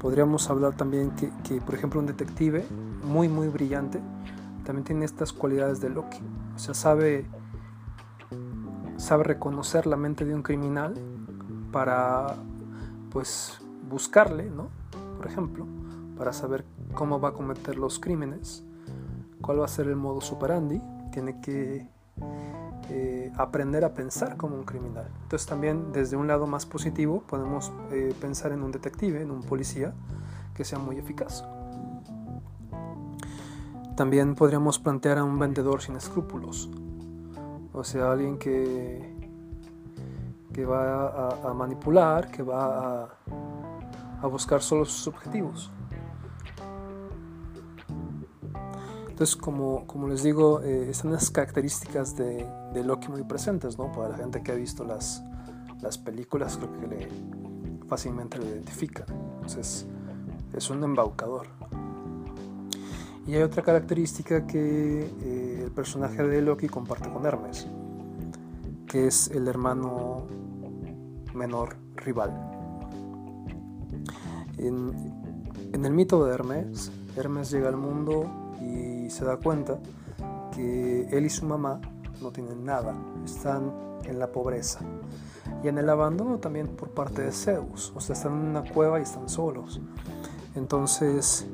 podríamos 0.00 0.50
hablar 0.50 0.74
también 0.74 1.12
que, 1.12 1.30
que 1.44 1.60
por 1.60 1.76
ejemplo 1.76 2.00
un 2.00 2.06
detective 2.06 2.64
muy 3.04 3.28
muy 3.28 3.46
brillante, 3.46 4.00
también 4.64 4.84
tiene 4.84 5.04
estas 5.04 5.32
cualidades 5.32 5.80
de 5.80 5.88
Loki. 5.88 6.18
O 6.54 6.58
sea, 6.58 6.74
sabe, 6.74 7.24
sabe 8.98 9.24
reconocer 9.24 9.86
la 9.86 9.96
mente 9.96 10.24
de 10.24 10.34
un 10.34 10.42
criminal 10.42 10.94
para 11.72 12.34
pues 13.10 13.58
buscarle, 13.88 14.50
¿no? 14.50 14.68
Por 15.16 15.26
ejemplo, 15.26 15.66
para 16.16 16.32
saber 16.32 16.64
cómo 16.94 17.20
va 17.20 17.30
a 17.30 17.32
cometer 17.32 17.76
los 17.76 17.98
crímenes, 17.98 18.64
cuál 19.40 19.60
va 19.60 19.64
a 19.64 19.68
ser 19.68 19.86
el 19.86 19.96
modo 19.96 20.20
superandi, 20.20 20.82
tiene 21.12 21.40
que 21.40 21.88
eh, 22.90 23.32
aprender 23.36 23.84
a 23.84 23.94
pensar 23.94 24.36
como 24.36 24.56
un 24.56 24.64
criminal. 24.64 25.08
Entonces 25.22 25.48
también 25.48 25.92
desde 25.92 26.16
un 26.16 26.26
lado 26.26 26.46
más 26.46 26.66
positivo 26.66 27.22
podemos 27.26 27.72
eh, 27.92 28.14
pensar 28.20 28.52
en 28.52 28.62
un 28.62 28.72
detective, 28.72 29.22
en 29.22 29.30
un 29.30 29.42
policía 29.42 29.94
que 30.54 30.64
sea 30.64 30.78
muy 30.78 30.98
eficaz. 30.98 31.44
También 33.96 34.34
podríamos 34.34 34.78
plantear 34.78 35.18
a 35.18 35.24
un 35.24 35.38
vendedor 35.38 35.82
sin 35.82 35.96
escrúpulos, 35.96 36.70
o 37.78 37.84
sea, 37.84 38.10
alguien 38.10 38.38
que, 38.38 39.14
que 40.52 40.66
va 40.66 41.30
a, 41.48 41.54
manipular, 41.54 42.28
que 42.28 42.42
va 42.42 43.04
a, 44.20 44.26
buscar 44.26 44.60
solo 44.60 44.84
sus 44.84 45.06
objetivos. 45.06 45.70
Entonces, 49.08 49.36
como, 49.36 49.86
como 49.86 50.08
les 50.08 50.24
digo, 50.24 50.60
eh, 50.62 50.90
están 50.90 51.12
las 51.12 51.30
características 51.30 52.16
de, 52.16 52.44
de, 52.74 52.84
Loki 52.84 53.08
muy 53.08 53.22
presentes, 53.22 53.78
¿no? 53.78 53.92
Para 53.92 54.08
la 54.08 54.16
gente 54.16 54.42
que 54.42 54.50
ha 54.50 54.56
visto 54.56 54.84
las, 54.84 55.22
las 55.80 55.98
películas, 55.98 56.56
creo 56.56 56.72
que 56.80 56.86
le, 56.88 57.08
fácilmente 57.86 58.38
lo 58.38 58.46
identifica. 58.46 59.04
Entonces, 59.08 59.86
es 60.52 60.70
un 60.70 60.82
embaucador. 60.82 61.46
Y 63.28 63.34
hay 63.34 63.42
otra 63.42 63.62
característica 63.62 64.46
que 64.46 65.12
eh, 65.20 65.47
el 65.68 65.74
personaje 65.74 66.22
de 66.22 66.40
Loki 66.40 66.66
comparte 66.66 67.10
con 67.10 67.26
Hermes, 67.26 67.68
que 68.86 69.06
es 69.06 69.30
el 69.32 69.46
hermano 69.48 70.26
menor 71.34 71.76
rival. 71.96 72.32
En, 74.56 75.12
en 75.74 75.84
el 75.84 75.92
mito 75.92 76.24
de 76.24 76.32
Hermes, 76.32 76.90
Hermes 77.16 77.50
llega 77.50 77.68
al 77.68 77.76
mundo 77.76 78.54
y 78.62 79.10
se 79.10 79.26
da 79.26 79.36
cuenta 79.36 79.78
que 80.54 81.06
él 81.10 81.26
y 81.26 81.30
su 81.30 81.44
mamá 81.44 81.82
no 82.22 82.30
tienen 82.32 82.64
nada, 82.64 82.94
están 83.26 83.70
en 84.04 84.18
la 84.18 84.32
pobreza 84.32 84.80
y 85.62 85.68
en 85.68 85.76
el 85.76 85.90
abandono 85.90 86.38
también 86.38 86.68
por 86.68 86.92
parte 86.92 87.20
de 87.20 87.32
Zeus, 87.32 87.92
o 87.94 88.00
sea, 88.00 88.14
están 88.14 88.32
en 88.32 88.48
una 88.48 88.62
cueva 88.62 88.98
y 89.00 89.02
están 89.02 89.28
solos. 89.28 89.82
Entonces 90.54 91.46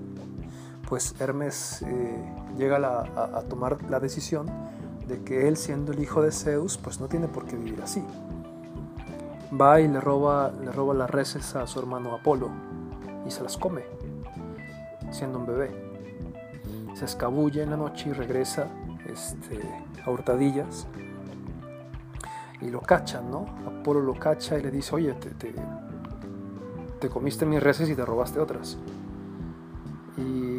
pues 0.88 1.14
Hermes 1.20 1.82
eh, 1.82 2.24
llega 2.56 2.76
a, 2.76 3.42
tomar 3.42 3.82
la 3.90 4.00
decisión 4.00 4.46
de 5.06 5.22
que 5.22 5.48
él 5.48 5.56
siendo 5.56 5.92
el 5.92 6.00
hijo 6.00 6.22
de 6.22 6.32
Zeus, 6.32 6.78
pues 6.78 7.00
no 7.00 7.08
tiene 7.08 7.28
por 7.28 7.46
qué 7.46 7.56
vivir 7.56 7.80
así. 7.82 8.02
Va 9.60 9.80
y 9.80 9.88
le 9.88 10.00
roba, 10.00 10.50
le 10.50 10.72
roba 10.72 10.94
las 10.94 11.10
reses 11.10 11.54
a 11.54 11.66
su 11.66 11.78
hermano 11.78 12.14
Apolo 12.14 12.50
y 13.26 13.30
se 13.30 13.42
las 13.42 13.56
come, 13.56 13.82
siendo 15.10 15.38
un 15.38 15.46
bebé. 15.46 15.70
Se 16.94 17.04
escabulle 17.04 17.62
en 17.62 17.70
la 17.70 17.76
noche 17.76 18.10
y 18.10 18.12
regresa 18.12 18.68
este, 19.06 19.60
a 20.04 20.10
hurtadillas 20.10 20.86
y 22.60 22.70
lo 22.70 22.80
cachan, 22.80 23.30
¿no? 23.30 23.46
Apolo 23.66 24.00
lo 24.00 24.14
cacha 24.14 24.58
y 24.58 24.62
le 24.62 24.70
dice, 24.70 24.94
oye, 24.94 25.12
te, 25.14 25.30
te, 25.30 25.54
te 27.00 27.08
comiste 27.08 27.44
mis 27.44 27.62
reses 27.62 27.90
y 27.90 27.94
te 27.94 28.04
robaste 28.04 28.40
otras. 28.40 28.78
Y 30.16 30.53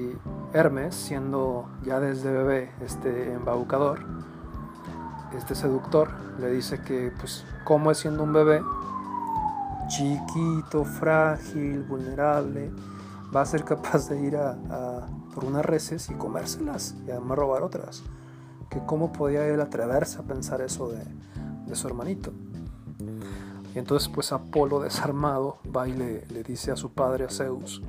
Hermes, 0.55 0.95
siendo 0.95 1.67
ya 1.83 1.99
desde 1.99 2.31
bebé 2.31 2.71
este 2.79 3.33
embaucador, 3.33 3.99
este 5.37 5.53
seductor, 5.53 6.07
le 6.39 6.49
dice 6.49 6.79
que 6.79 7.11
pues 7.19 7.43
como 7.65 7.91
es 7.91 7.97
siendo 7.97 8.23
un 8.23 8.31
bebé, 8.31 8.63
chiquito, 9.89 10.85
frágil, 10.85 11.83
vulnerable, 11.83 12.71
va 13.35 13.41
a 13.41 13.45
ser 13.45 13.65
capaz 13.65 14.07
de 14.07 14.21
ir 14.21 14.37
a, 14.37 14.55
por 15.33 15.43
unas 15.43 15.65
reses 15.65 16.09
y 16.09 16.13
comérselas 16.13 16.95
y 17.05 17.11
además 17.11 17.37
robar 17.37 17.61
otras. 17.61 18.01
Que 18.69 18.79
cómo 18.85 19.11
podía 19.11 19.45
él 19.45 19.59
atreverse 19.59 20.19
a 20.19 20.23
pensar 20.23 20.61
eso 20.61 20.87
de, 20.87 21.75
su 21.75 21.85
hermanito. 21.85 22.31
Y 23.75 23.79
entonces 23.79 24.07
pues 24.07 24.31
Apolo 24.31 24.79
desarmado 24.79 25.57
va 25.75 25.85
y 25.89 25.91
le 25.91 26.43
dice 26.43 26.71
a 26.71 26.77
su 26.77 26.93
padre, 26.93 27.25
a 27.25 27.29
Zeus, 27.29 27.81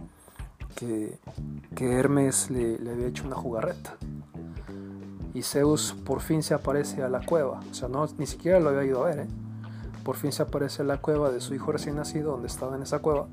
que, 0.77 1.19
Hermes 1.81 2.51
le, 2.51 2.75
había 2.91 3.07
hecho 3.07 3.27
una 3.27 3.37
jugarreta. 3.37 3.97
Y 5.35 5.43
Zeus 5.43 5.95
por 6.05 6.21
fin 6.21 6.43
se 6.43 6.55
aparece 6.55 7.03
a 7.03 7.09
la 7.09 7.25
cueva, 7.25 7.61
o 7.71 7.75
sea, 7.75 7.89
no, 7.89 8.07
ni 8.19 8.27
siquiera 8.27 8.61
lo 8.61 8.71
había 8.71 8.85
ido 8.85 9.05
a 9.05 9.09
ver, 9.09 9.21
¿eh? 9.21 9.27
por 10.03 10.17
fin 10.17 10.33
se 10.33 10.43
aparece 10.43 10.83
a 10.83 10.85
la 10.85 10.99
cueva 10.99 11.31
de 11.31 11.41
su 11.41 11.55
hijo 11.55 11.73
recién 11.73 11.97
nacido, 11.97 12.33
donde 12.33 12.47
estaba 12.47 12.77
en 12.77 12.83
esa 12.83 13.01
cueva, 13.01 13.27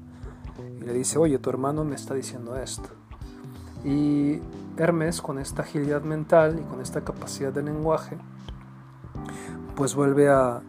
y 0.82 0.84
le 0.84 0.94
dice, 0.94 1.18
oye, 1.18 1.38
tu 1.38 1.50
hermano 1.50 1.86
me 1.86 1.96
está 1.96 2.14
diciendo 2.14 2.58
esto. 2.58 2.90
Y 3.86 4.40
Hermes, 4.78 5.22
con 5.22 5.40
esta 5.40 5.62
agilidad 5.62 6.02
mental 6.02 6.60
y 6.60 6.64
con 6.64 6.82
esta 6.82 7.02
capacidad 7.02 7.54
de 7.54 7.64
lenguaje, 7.64 8.18
pues 9.76 9.96
vuelve 9.96 10.30
a, 10.30 10.62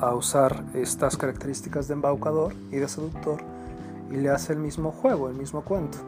a 0.00 0.14
usar 0.14 0.64
estas 0.74 1.16
características 1.16 1.86
de 1.86 1.94
embaucador 1.94 2.54
y 2.70 2.76
de 2.76 2.88
seductor 2.88 3.53
y 4.14 4.16
le 4.18 4.30
hace 4.30 4.52
el 4.52 4.60
mismo 4.60 4.92
juego, 4.92 5.28
el 5.28 5.34
mismo 5.34 5.64
cuento. 5.64 5.98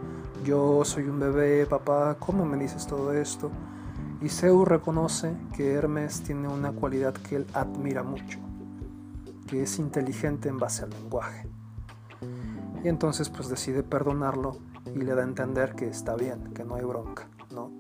Yo 0.45 0.85
soy 0.85 1.05
un 1.05 1.19
bebé, 1.19 1.67
papá, 1.67 2.17
¿cómo 2.21 2.45
me 2.45 2.57
dices 2.57 2.87
todo 2.87 3.13
esto? 3.13 3.51
Y 4.23 4.29
Zeus 4.29 4.67
reconoce 4.67 5.35
que 5.53 5.73
Hermes 5.73 6.23
tiene 6.23 6.47
una 6.47 6.71
cualidad 6.71 7.15
que 7.15 7.37
él 7.37 7.47
admira 7.53 8.05
mucho, 8.05 8.39
que 9.49 9.65
es 9.65 9.81
inteligente 9.81 10.49
en 10.49 10.59
base 10.59 10.85
al 10.85 10.91
lenguaje. 10.91 11.49
Y 12.85 12.89
entonces 12.89 13.29
pues 13.29 13.49
decide 13.49 13.83
perdonarlo 13.83 14.59
y 14.95 15.01
le 15.01 15.15
da 15.17 15.23
a 15.23 15.27
entender 15.27 15.75
que 15.75 15.89
está 15.89 16.15
bien, 16.15 16.55
que 16.55 16.65
no 16.65 16.77
hay 16.77 16.85
bronca, 16.85 17.29
¿no? 17.51 17.73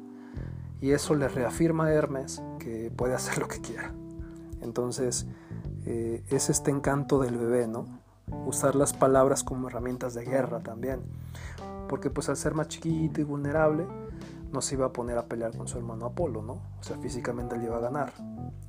Y 0.80 0.90
eso 0.90 1.14
le 1.14 1.28
reafirma 1.28 1.86
a 1.86 1.92
Hermes 1.92 2.42
que 2.58 2.90
puede 2.90 3.14
hacer 3.14 3.38
lo 3.38 3.46
que 3.46 3.60
quiera. 3.60 3.94
Entonces 4.60 5.28
eh, 5.84 6.24
es 6.28 6.50
este 6.50 6.72
encanto 6.72 7.20
del 7.20 7.38
bebé, 7.38 7.68
¿no? 7.68 8.05
Usar 8.46 8.74
las 8.74 8.92
palabras 8.92 9.44
como 9.44 9.68
herramientas 9.68 10.14
de 10.14 10.24
guerra 10.24 10.60
también. 10.60 11.00
Porque 11.88 12.10
pues 12.10 12.28
al 12.28 12.36
ser 12.36 12.54
más 12.54 12.68
chiquito 12.68 13.20
y 13.20 13.24
vulnerable, 13.24 13.86
no 14.52 14.60
se 14.60 14.74
iba 14.74 14.86
a 14.86 14.92
poner 14.92 15.18
a 15.18 15.26
pelear 15.26 15.56
con 15.56 15.68
su 15.68 15.78
hermano 15.78 16.06
Apolo, 16.06 16.42
¿no? 16.42 16.54
O 16.78 16.82
sea, 16.82 16.96
físicamente 16.98 17.56
él 17.56 17.64
iba 17.64 17.76
a 17.76 17.80
ganar. 17.80 18.12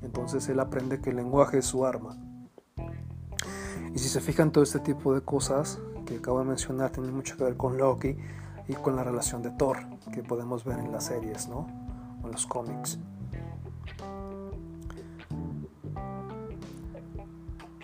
Entonces 0.01 0.47
él 0.49 0.59
aprende 0.59 1.01
que 1.01 1.11
el 1.11 1.15
lenguaje 1.15 1.59
es 1.59 1.65
su 1.65 1.85
arma. 1.85 2.17
Y 3.93 3.99
si 3.99 4.09
se 4.09 4.21
fijan 4.21 4.51
todo 4.51 4.63
este 4.63 4.79
tipo 4.79 5.13
de 5.13 5.21
cosas 5.21 5.79
que 6.05 6.17
acabo 6.17 6.39
de 6.39 6.45
mencionar, 6.45 6.91
tienen 6.91 7.15
mucho 7.15 7.37
que 7.37 7.43
ver 7.43 7.57
con 7.57 7.77
Loki 7.77 8.17
y 8.67 8.73
con 8.73 8.95
la 8.95 9.03
relación 9.03 9.41
de 9.41 9.51
Thor, 9.51 9.77
que 10.11 10.23
podemos 10.23 10.63
ver 10.65 10.79
en 10.79 10.91
las 10.91 11.05
series, 11.05 11.47
¿no? 11.47 11.67
O 12.21 12.25
en 12.25 12.31
los 12.31 12.45
cómics. 12.45 12.99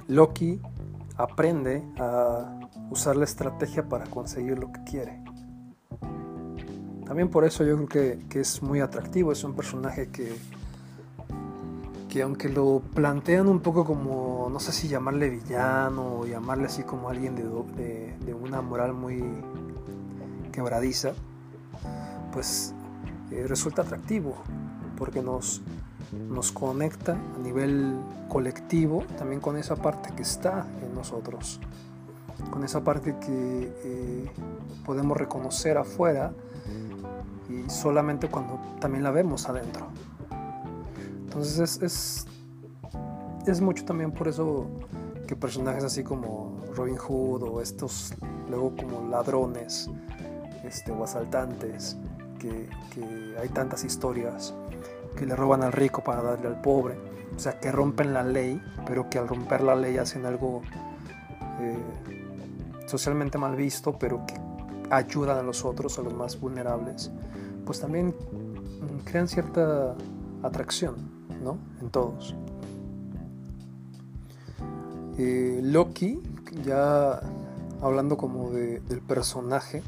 Loki 0.07 0.61
aprende 1.17 1.83
a 1.99 2.59
usar 2.89 3.15
la 3.15 3.25
estrategia 3.25 3.87
para 3.87 4.05
conseguir 4.05 4.59
lo 4.59 4.71
que 4.71 4.83
quiere. 4.83 5.23
También 7.05 7.29
por 7.29 7.43
eso 7.43 7.63
yo 7.63 7.85
creo 7.85 8.17
que, 8.29 8.39
es 8.39 8.63
muy 8.63 8.79
atractivo, 8.79 9.31
es 9.31 9.43
un 9.43 9.53
personaje 9.53 10.09
que, 10.09 10.35
que 12.09 12.23
aunque 12.23 12.49
lo 12.49 12.81
plantean 12.93 13.47
un 13.47 13.59
poco 13.59 13.85
como, 13.85 14.49
no 14.51 14.59
sé 14.59 14.71
si 14.71 14.87
llamarle 14.87 15.29
villano 15.29 16.19
o 16.19 16.25
llamarle 16.25 16.65
así 16.65 16.83
como 16.83 17.09
alguien 17.09 17.35
de, 17.35 18.15
de, 18.25 18.33
una 18.33 18.61
moral 18.61 18.93
muy 18.93 19.23
quebradiza, 20.51 21.13
pues 22.31 22.73
eh, 23.31 23.45
resulta 23.47 23.81
atractivo 23.81 24.35
porque 24.97 25.21
nos, 25.21 25.61
nos 26.11 26.51
conecta 26.51 27.13
a 27.13 27.39
nivel 27.39 27.95
colectivo 28.29 29.03
también 29.17 29.41
con 29.41 29.57
esa 29.57 29.75
parte 29.75 30.13
que 30.15 30.23
está 30.23 30.67
en 30.81 30.93
nosotros, 30.93 31.59
con 32.51 32.63
esa 32.63 32.83
parte 32.83 33.15
que 33.19 33.73
eh, 33.83 34.31
podemos 34.85 35.17
reconocer 35.17 35.77
afuera 35.77 36.33
y 37.49 37.69
solamente 37.69 38.27
cuando 38.29 38.59
también 38.79 39.03
la 39.03 39.11
vemos 39.11 39.47
adentro. 39.49 39.87
Entonces 41.23 41.81
es, 41.81 42.25
es, 43.47 43.61
mucho 43.61 43.85
también 43.85 44.11
por 44.11 44.27
eso 44.27 44.67
que 45.27 45.35
personajes 45.35 45.83
así 45.83 46.03
como 46.03 46.61
Robin 46.75 46.97
Hood 46.97 47.43
o 47.43 47.61
estos 47.61 48.13
luego 48.49 48.75
como 48.75 49.09
ladrones 49.09 49.89
este, 50.63 50.91
o 50.91 51.03
asaltantes, 51.03 51.97
que 52.39 52.69
hay 53.39 53.49
tantas 53.49 53.85
historias 53.85 54.53
que 55.15 55.25
le 55.25 55.35
roban 55.35 55.63
al 55.63 55.71
rico 55.71 56.03
para 56.03 56.21
darle 56.21 56.47
al 56.47 56.61
pobre. 56.61 56.97
O 57.35 57.39
sea, 57.39 57.59
que 57.59 57.71
rompen 57.71 58.13
la 58.13 58.23
ley, 58.23 58.61
pero 58.85 59.09
que 59.09 59.17
al 59.17 59.27
romper 59.27 59.61
la 59.61 59.75
ley 59.75 59.97
hacen 59.97 60.25
algo 60.25 60.61
eh, 61.59 61.77
socialmente 62.85 63.37
mal 63.37 63.55
visto, 63.55 63.97
pero 63.97 64.25
que 64.25 64.35
ayudan 64.89 65.37
a 65.37 65.43
los 65.43 65.65
otros, 65.65 65.97
a 65.97 66.03
los 66.03 66.13
más 66.13 66.39
vulnerables. 66.39 67.11
Pues 67.65 67.79
también 67.79 68.07
mm, 68.09 69.05
crean 69.05 69.27
cierta 69.27 69.95
atracción, 70.43 70.95
¿no? 71.43 71.57
En 71.81 71.89
todos. 71.89 72.35
Eh, 75.17 75.59
Loki, 75.63 76.21
ya 76.63 77.21
hablando 77.81 78.17
como 78.17 78.49
del 78.51 79.01
personaje, 79.05 79.83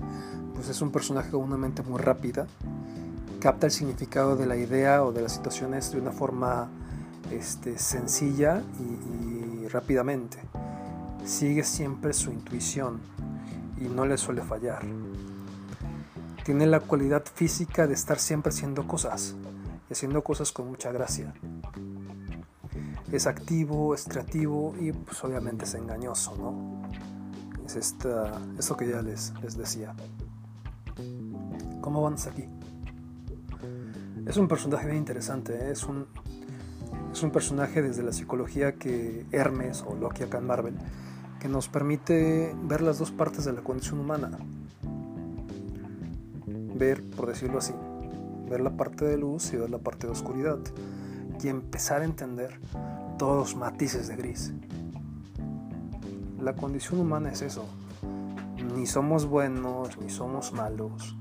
pues 0.53 0.69
es 0.69 0.81
un 0.81 0.91
personaje 0.91 1.31
con 1.31 1.41
una 1.41 1.57
mente 1.57 1.81
muy 1.81 1.99
rápida, 1.99 2.47
capta 3.39 3.67
el 3.67 3.71
significado 3.71 4.35
de 4.35 4.45
la 4.45 4.55
idea 4.55 5.03
o 5.03 5.11
de 5.11 5.21
las 5.21 5.33
situaciones 5.33 5.91
de 5.91 5.99
una 5.99 6.11
forma 6.11 6.69
este, 7.31 7.77
sencilla 7.77 8.61
y, 8.79 9.67
rápidamente. 9.67 10.37
Sigue 11.25 11.63
siempre 11.63 12.13
su 12.13 12.31
intuición 12.31 12.99
y 13.79 13.85
no 13.85 14.05
le 14.05 14.17
suele 14.17 14.41
fallar. 14.41 14.83
Tiene 16.43 16.67
la 16.67 16.79
cualidad 16.79 17.23
física 17.25 17.87
de 17.87 17.95
estar 17.95 18.19
siempre 18.19 18.49
haciendo 18.51 18.87
cosas 18.87 19.35
y 19.89 19.93
haciendo 19.93 20.23
cosas 20.23 20.51
con 20.51 20.67
mucha 20.67 20.91
gracia. 20.91 21.33
Es 23.11 23.25
activo, 23.25 23.95
es 23.95 24.05
creativo 24.05 24.75
y 24.79 24.91
pues 24.91 25.23
obviamente 25.23 25.65
es 25.65 25.73
engañoso, 25.73 26.35
¿no? 26.37 26.89
Es 27.65 27.75
esta, 27.75 28.39
esto 28.59 28.77
que 28.77 28.87
ya 28.87 29.01
les, 29.01 29.33
les 29.41 29.57
decía. 29.57 29.95
¿Cómo 31.81 32.01
vamos 32.03 32.27
aquí? 32.27 32.47
Es 34.27 34.37
un 34.37 34.47
personaje 34.47 34.87
bien 34.87 34.97
interesante, 34.97 35.53
¿eh? 35.53 35.71
es, 35.71 35.83
un, 35.83 36.07
es 37.11 37.21
un 37.21 37.29
personaje 37.29 37.83
desde 37.83 38.01
la 38.01 38.11
psicología 38.11 38.73
que 38.73 39.23
Hermes 39.31 39.83
o 39.87 39.95
Loki 39.95 40.23
acá 40.23 40.39
en 40.39 40.47
Marvel, 40.47 40.73
que 41.39 41.47
nos 41.47 41.67
permite 41.67 42.55
ver 42.63 42.81
las 42.81 42.97
dos 42.97 43.11
partes 43.11 43.45
de 43.45 43.53
la 43.53 43.61
condición 43.61 43.99
humana. 43.99 44.31
Ver, 46.75 47.03
por 47.11 47.27
decirlo 47.27 47.59
así, 47.59 47.73
ver 48.49 48.61
la 48.61 48.71
parte 48.71 49.05
de 49.05 49.15
luz 49.17 49.53
y 49.53 49.57
ver 49.57 49.69
la 49.69 49.77
parte 49.77 50.07
de 50.07 50.13
oscuridad. 50.13 50.57
Y 51.43 51.47
empezar 51.47 52.01
a 52.01 52.05
entender 52.05 52.59
todos 53.19 53.37
los 53.37 53.55
matices 53.55 54.07
de 54.07 54.15
gris. 54.15 54.53
La 56.41 56.55
condición 56.55 56.99
humana 56.99 57.31
es 57.31 57.43
eso. 57.43 57.65
Ni 58.75 58.87
somos 58.87 59.27
buenos, 59.27 59.95
ni 59.99 60.09
somos 60.09 60.51
malos 60.51 61.15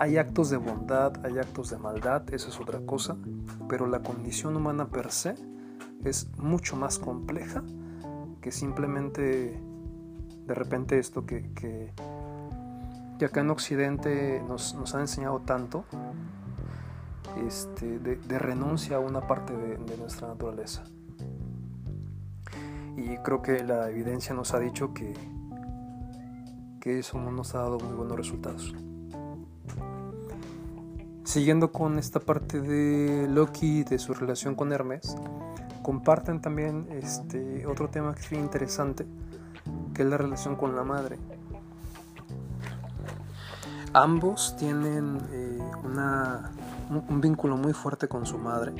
hay 0.00 0.16
actos 0.16 0.48
de 0.48 0.56
bondad, 0.56 1.12
hay 1.26 1.38
actos 1.38 1.68
de 1.68 1.76
maldad, 1.76 2.22
eso 2.32 2.48
es 2.48 2.58
otra 2.58 2.80
cosa, 2.86 3.18
pero 3.68 3.86
la 3.86 4.00
condición 4.00 4.56
humana 4.56 4.88
per 4.88 5.12
se 5.12 5.34
es 6.02 6.30
mucho 6.38 6.74
más 6.74 6.98
compleja 6.98 7.62
que 8.40 8.50
simplemente 8.50 9.60
de 10.46 10.54
repente 10.54 10.98
esto 10.98 11.26
que, 11.26 11.52
que, 11.52 11.92
acá 13.22 13.42
en 13.42 13.50
Occidente 13.50 14.42
nos, 14.48 14.74
nos 14.74 14.94
han 14.94 15.02
enseñado 15.02 15.40
tanto 15.40 15.84
este, 17.46 17.98
de, 17.98 18.38
renuncia 18.38 18.96
a 18.96 19.00
una 19.00 19.26
parte 19.26 19.54
de, 19.54 19.76
de 19.76 19.98
nuestra 19.98 20.28
naturaleza. 20.28 20.82
Y 22.96 23.18
creo 23.18 23.42
que 23.42 23.62
la 23.62 23.90
evidencia 23.90 24.34
nos 24.34 24.54
ha 24.54 24.60
dicho 24.60 24.94
que, 24.94 25.12
que 26.80 27.00
eso 27.00 27.20
no 27.20 27.30
nos 27.30 27.54
ha 27.54 27.58
dado 27.58 27.78
muy 27.78 27.94
buenos 27.94 28.16
resultados. 28.16 28.74
Siguiendo 31.30 31.70
con 31.70 31.96
esta 32.00 32.18
parte 32.18 32.60
de 32.60 33.28
Loki 33.28 33.78
y 33.78 33.84
de 33.84 34.00
su 34.00 34.14
relación 34.14 34.56
con 34.56 34.72
Hermes, 34.72 35.16
comparten 35.80 36.40
también 36.40 36.88
este 36.90 37.64
otro 37.66 37.88
tema 37.88 38.16
que 38.16 38.20
es 38.22 38.32
interesante, 38.32 39.06
que 39.94 40.02
es 40.02 40.08
la 40.08 40.16
relación 40.16 40.56
con 40.56 40.74
la 40.74 40.82
madre. 40.82 41.18
Ambos 43.92 44.56
tienen 44.58 45.20
eh, 45.30 45.60
un, 45.84 47.20
vínculo 47.20 47.56
muy 47.56 47.74
fuerte 47.74 48.08
con 48.08 48.26
su 48.26 48.36
madre 48.36 48.72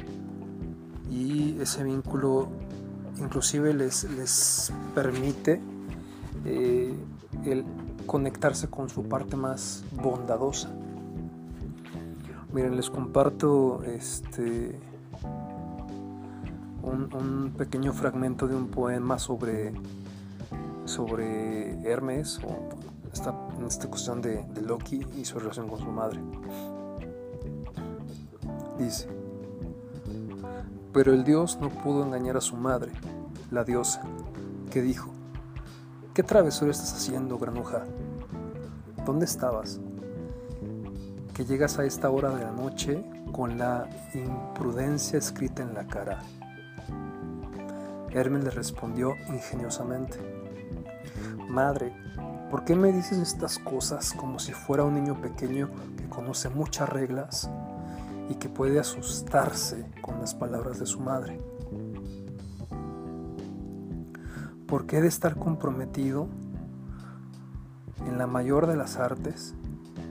y 1.09 1.57
ese 1.61 1.85
vínculo 1.85 2.49
inclusive 3.21 3.73
les, 3.75 4.73
permite 4.93 5.61
eh, 6.45 6.97
conectarse 8.07 8.69
con 8.69 8.89
su 8.89 9.05
parte 9.05 9.37
más 9.37 9.85
bondadosa 9.93 10.69
Miren, 12.53 12.75
les 12.75 12.91
comparto 12.91 13.85
este 13.85 14.77
un, 16.83 17.55
pequeño 17.57 17.93
fragmento 17.93 18.49
de 18.49 18.57
un 18.57 18.69
poema 18.69 19.19
sobre, 19.21 19.73
sobre 20.85 21.81
Hermes, 21.89 22.41
o 22.43 22.69
esta, 23.13 23.35
esta 23.69 23.89
cuestión 23.89 24.21
de, 24.21 24.43
de 24.43 24.63
Loki 24.63 25.07
y 25.17 25.25
su 25.25 25.39
relación 25.39 25.69
con 25.69 25.79
su 25.79 25.91
madre. 25.93 26.21
Dice, 28.79 29.09
pero 30.93 31.13
el 31.13 31.23
dios 31.23 31.59
no 31.61 31.69
pudo 31.69 32.05
engañar 32.05 32.37
a 32.37 32.41
su 32.41 32.57
madre, 32.57 32.91
la 33.53 33.63
diosa, 33.63 34.03
que 34.73 34.83
dijo, 34.83 35.11
¿qué 36.15 36.25
travesura 36.25 36.73
estás 36.73 36.95
haciendo, 36.95 37.39
granuja? 37.39 37.85
¿Dónde 39.05 39.25
estabas? 39.25 39.81
Llegas 41.45 41.79
a 41.79 41.85
esta 41.85 42.11
hora 42.11 42.31
de 42.31 42.45
la 42.45 42.53
noche 42.53 43.05
con 43.33 43.59
la 43.59 43.89
imprudencia 44.15 45.19
escrita 45.19 45.63
en 45.63 45.75
la 45.75 45.87
cara. 45.87 46.21
Hermes 48.11 48.45
le 48.45 48.51
respondió 48.51 49.15
ingeniosamente, 49.29 50.19
Madre, 51.49 51.93
¿por 52.51 52.65
qué 52.65 52.75
me 52.75 52.93
dices 52.93 53.19
estas 53.19 53.59
cosas 53.59 54.13
como 54.13 54.39
si 54.39 54.53
fuera 54.53 54.85
un 54.85 54.95
niño 54.95 55.21
pequeño 55.21 55.71
que 55.97 56.09
conoce 56.09 56.49
muchas 56.49 56.89
reglas 56.89 57.51
y 58.29 58.35
que 58.35 58.49
puede 58.49 58.79
asustarse 58.79 59.87
con 60.03 60.21
las 60.21 60.35
palabras 60.35 60.79
de 60.79 60.87
su 60.87 61.01
madre? 61.01 61.39
¿Por 64.67 64.87
qué 64.87 64.99
he 64.99 65.03
de 65.03 65.09
estar 65.09 65.37
comprometido 65.37 66.29
la 68.21 68.27
mayor 68.27 68.67
de 68.67 68.77
las 68.77 68.99
artes 68.99 69.55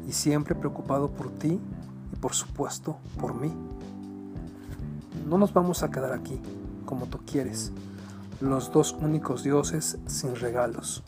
y 0.10 0.12
siempre 0.12 0.56
preocupado 0.56 1.12
por 1.12 1.30
ti 1.30 1.60
y 2.12 2.16
por 2.16 2.34
supuesto 2.34 2.98
por 3.20 3.40
mí. 3.40 3.54
No 5.28 5.38
nos 5.38 5.54
vamos 5.54 5.84
a 5.84 5.92
quedar 5.92 6.14
aquí, 6.14 6.42
como 6.84 7.06
tú 7.06 7.20
quieres, 7.28 7.72
los 8.42 8.72
dos 8.72 8.94
únicos 9.00 9.44
dioses 9.44 10.00
sin 10.08 10.36
regalos, 10.36 11.04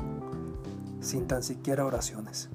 sin 0.99 1.25
tan 1.25 1.41
siquiera 1.41 1.83
oraciones. 1.83 2.49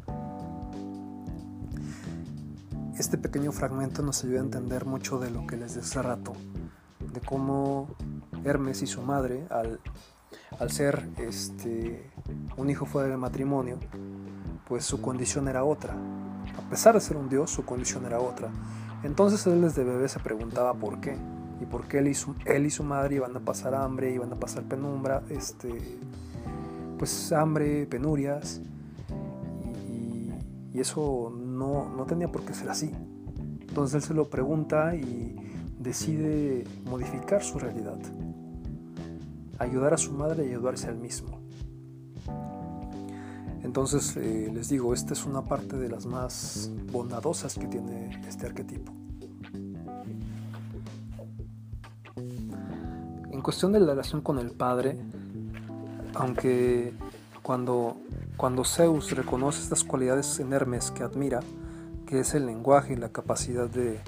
Este 2.96 3.18
pequeño 3.18 3.50
fragmento 3.50 4.02
nos 4.02 4.22
ayuda 4.22 4.38
a 4.38 4.44
entender 4.44 4.86
mucho 4.86 5.18
de 5.18 5.32
lo 5.32 5.48
que 5.48 5.56
les 5.56 5.74
decía 5.74 6.02
rato, 6.02 6.32
de 7.12 7.20
cómo 7.22 7.88
Hermes 8.44 8.82
y 8.82 8.86
su 8.86 9.02
madre, 9.02 9.48
al, 9.50 9.80
al 10.60 10.70
ser 10.70 11.08
este, 11.18 12.08
un 12.56 12.70
hijo 12.70 12.86
fuera 12.86 13.08
del 13.08 13.18
matrimonio, 13.18 13.80
pues 14.68 14.84
su 14.84 15.02
condición 15.02 15.48
era 15.48 15.64
otra. 15.64 15.96
Pesar 16.70 16.94
de 16.94 17.00
ser 17.00 17.16
un 17.16 17.28
dios, 17.28 17.50
su 17.50 17.64
condición 17.64 18.06
era 18.06 18.20
otra. 18.20 18.48
Entonces 19.02 19.46
él 19.46 19.62
desde 19.62 19.84
bebé 19.84 20.08
se 20.08 20.18
preguntaba 20.18 20.74
por 20.74 21.00
qué 21.00 21.16
y 21.60 21.64
por 21.64 21.86
qué 21.86 21.98
él 21.98 22.08
y 22.08 22.14
su, 22.14 22.34
él 22.44 22.66
y 22.66 22.70
su 22.70 22.82
madre 22.82 23.16
iban 23.16 23.36
a 23.36 23.40
pasar 23.40 23.74
hambre, 23.74 24.12
iban 24.12 24.32
a 24.32 24.36
pasar 24.36 24.64
penumbra, 24.64 25.22
este, 25.30 25.70
pues 26.98 27.32
hambre, 27.32 27.86
penurias, 27.86 28.60
y, 29.88 30.30
y 30.76 30.80
eso 30.80 31.32
no, 31.34 31.88
no 31.88 32.04
tenía 32.04 32.30
por 32.30 32.42
qué 32.42 32.52
ser 32.52 32.68
así. 32.68 32.90
Entonces 33.60 33.94
él 33.94 34.02
se 34.02 34.14
lo 34.14 34.28
pregunta 34.28 34.94
y 34.94 35.36
decide 35.78 36.64
modificar 36.84 37.42
su 37.42 37.58
realidad, 37.58 37.98
ayudar 39.58 39.94
a 39.94 39.98
su 39.98 40.12
madre 40.12 40.46
y 40.46 40.50
ayudarse 40.50 40.88
al 40.88 40.96
mismo. 40.96 41.45
Entonces 43.66 44.16
eh, 44.16 44.50
les 44.54 44.70
digo, 44.70 44.94
esta 44.94 45.12
es 45.12 45.26
una 45.26 45.44
parte 45.44 45.76
de 45.76 45.90
las 45.90 46.06
más 46.06 46.70
bondadosas 46.90 47.54
que 47.54 47.66
tiene 47.66 48.22
este 48.26 48.46
arquetipo. 48.46 48.96
cuestión 53.46 53.70
de 53.70 53.78
la 53.78 53.86
relación 53.86 54.22
con 54.22 54.40
el 54.40 54.50
padre, 54.50 54.98
aunque 56.16 56.92
cuando, 57.44 57.96
cuando 58.36 58.64
Zeus 58.64 59.12
reconoce 59.12 59.62
estas 59.62 59.84
cualidades 59.84 60.40
en 60.40 60.52
Hermes 60.52 60.90
que 60.90 61.04
admira, 61.04 61.38
que 62.06 62.18
es 62.18 62.34
el 62.34 62.44
lenguaje 62.44 62.94
y 62.94 62.96
la 62.96 63.10
capacidad 63.10 63.70
de, 63.70 64.00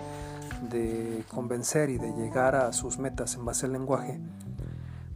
de 0.68 1.22
convencer 1.28 1.88
y 1.88 1.98
de 1.98 2.11
llegar 2.14 2.56
a 2.56 2.72
sus 2.72 2.98
metas 2.98 3.36
en 3.36 3.44
base 3.44 3.66
al 3.66 3.74
lenguaje, 3.74 4.18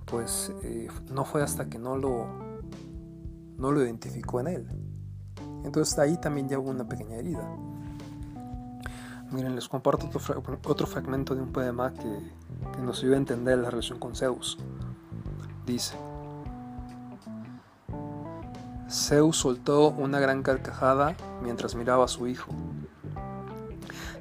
pues 0.05 0.53
eh, 0.63 0.87
no 1.13 1.25
fue 1.25 1.43
hasta 1.43 1.69
que 1.69 1.81
no 1.81 1.97
lo, 1.97 2.29
no 3.63 3.71
lo 3.71 3.81
identificó 3.81 4.41
en 4.41 4.49
él. 4.49 4.67
Entonces 5.65 5.97
ahí 6.01 6.17
también 6.17 6.49
ya 6.49 6.59
hubo 6.59 6.71
una 6.71 6.85
pequeña 6.85 7.15
herida. 7.15 7.49
Miren, 9.31 9.55
les 9.55 9.69
comparto 9.69 10.11
otro, 10.67 10.87
fragmento 10.87 11.37
de 11.37 11.43
un 11.43 11.53
poema 11.53 11.93
que, 11.95 12.83
nos 12.83 12.99
ayuda 12.99 13.15
a 13.15 13.19
entender 13.19 13.59
la 13.59 13.71
relación 13.71 14.01
con 14.01 14.17
Zeus. 14.17 14.59
Dice, 15.65 15.97
Zeus 18.91 19.37
soltó 19.37 19.91
una 19.91 20.19
gran 20.19 20.43
carcajada 20.43 21.15
mientras 21.41 21.77
miraba 21.77 22.07
a 22.07 22.09
su 22.09 22.27
hijo, 22.27 22.51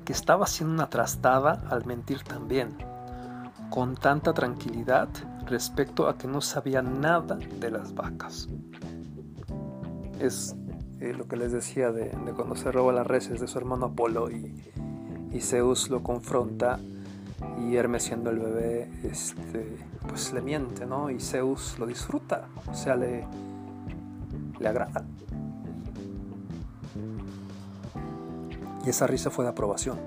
que 0.06 0.14
estaba 0.14 0.46
haciendo 0.46 0.76
una 0.76 0.90
trastada 0.90 1.64
al 1.72 1.84
mentir 1.86 2.24
también, 2.24 2.78
con 3.72 3.96
tanta 3.96 4.34
tranquilidad 4.34 5.10
respecto 5.48 6.08
a 6.08 6.16
que 6.16 6.28
no 6.28 6.42
sabía 6.42 6.84
nada 6.84 7.38
de 7.60 7.72
las 7.72 7.96
vacas. 7.96 8.48
Es 10.22 10.56
eh, 11.00 11.14
lo 11.18 11.28
que 11.28 11.36
les 11.36 11.52
decía 11.52 11.92
de, 11.92 12.06
de, 12.06 12.34
cuando 12.34 12.56
se 12.56 12.72
roba 12.72 12.94
las 12.94 13.08
reses 13.08 13.40
de 13.40 13.48
su 13.48 13.58
hermano 13.58 13.88
Apolo 13.88 14.30
y, 14.30 14.54
y 15.32 15.42
Zeus 15.42 15.90
lo 15.90 16.04
confronta 16.04 16.80
y 17.60 17.76
Hermes 17.76 18.04
siendo 18.04 18.30
el 18.30 18.38
bebé 18.38 18.88
este, 19.04 19.78
pues 20.08 20.32
le 20.32 20.42
miente, 20.42 20.86
¿no? 20.86 21.10
Y 21.10 21.20
Zeus 21.20 21.80
lo 21.80 21.88
disfruta, 21.88 22.48
o 22.70 22.74
sea, 22.76 22.96
le, 22.96 23.26
le 24.60 24.68
agrada. 24.68 25.04
Y 28.86 28.90
esa 28.90 29.08
risa 29.08 29.32
fue 29.32 29.46
de 29.46 29.52
aprobación. 29.52 30.00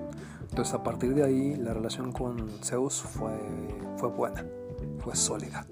Entonces 0.49 0.75
a 0.75 0.85
partir 0.85 1.15
de 1.15 1.25
ahí 1.25 1.57
la 1.57 1.75
relación 1.75 2.13
con 2.13 2.49
Zeus 2.63 3.03
fue, 3.03 3.33
fue 3.97 4.09
buena, 4.11 4.45
fue 5.01 5.17
sólida. 5.17 5.67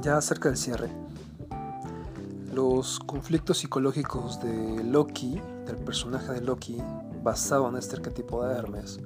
Ya 0.00 0.20
cerca 0.20 0.48
del 0.48 0.56
cierre, 0.56 0.90
los 2.54 3.00
conflictos 3.00 3.58
psicológicos 3.58 4.40
de 4.40 4.84
Loki, 4.84 5.40
del 5.66 5.76
personaje 5.76 6.32
de 6.32 6.40
Loki, 6.40 6.80
basado 7.22 7.68
en 7.68 7.76
este 7.76 7.96
arquetipo 7.96 8.44
de 8.44 8.56
Hermes, 8.56 9.00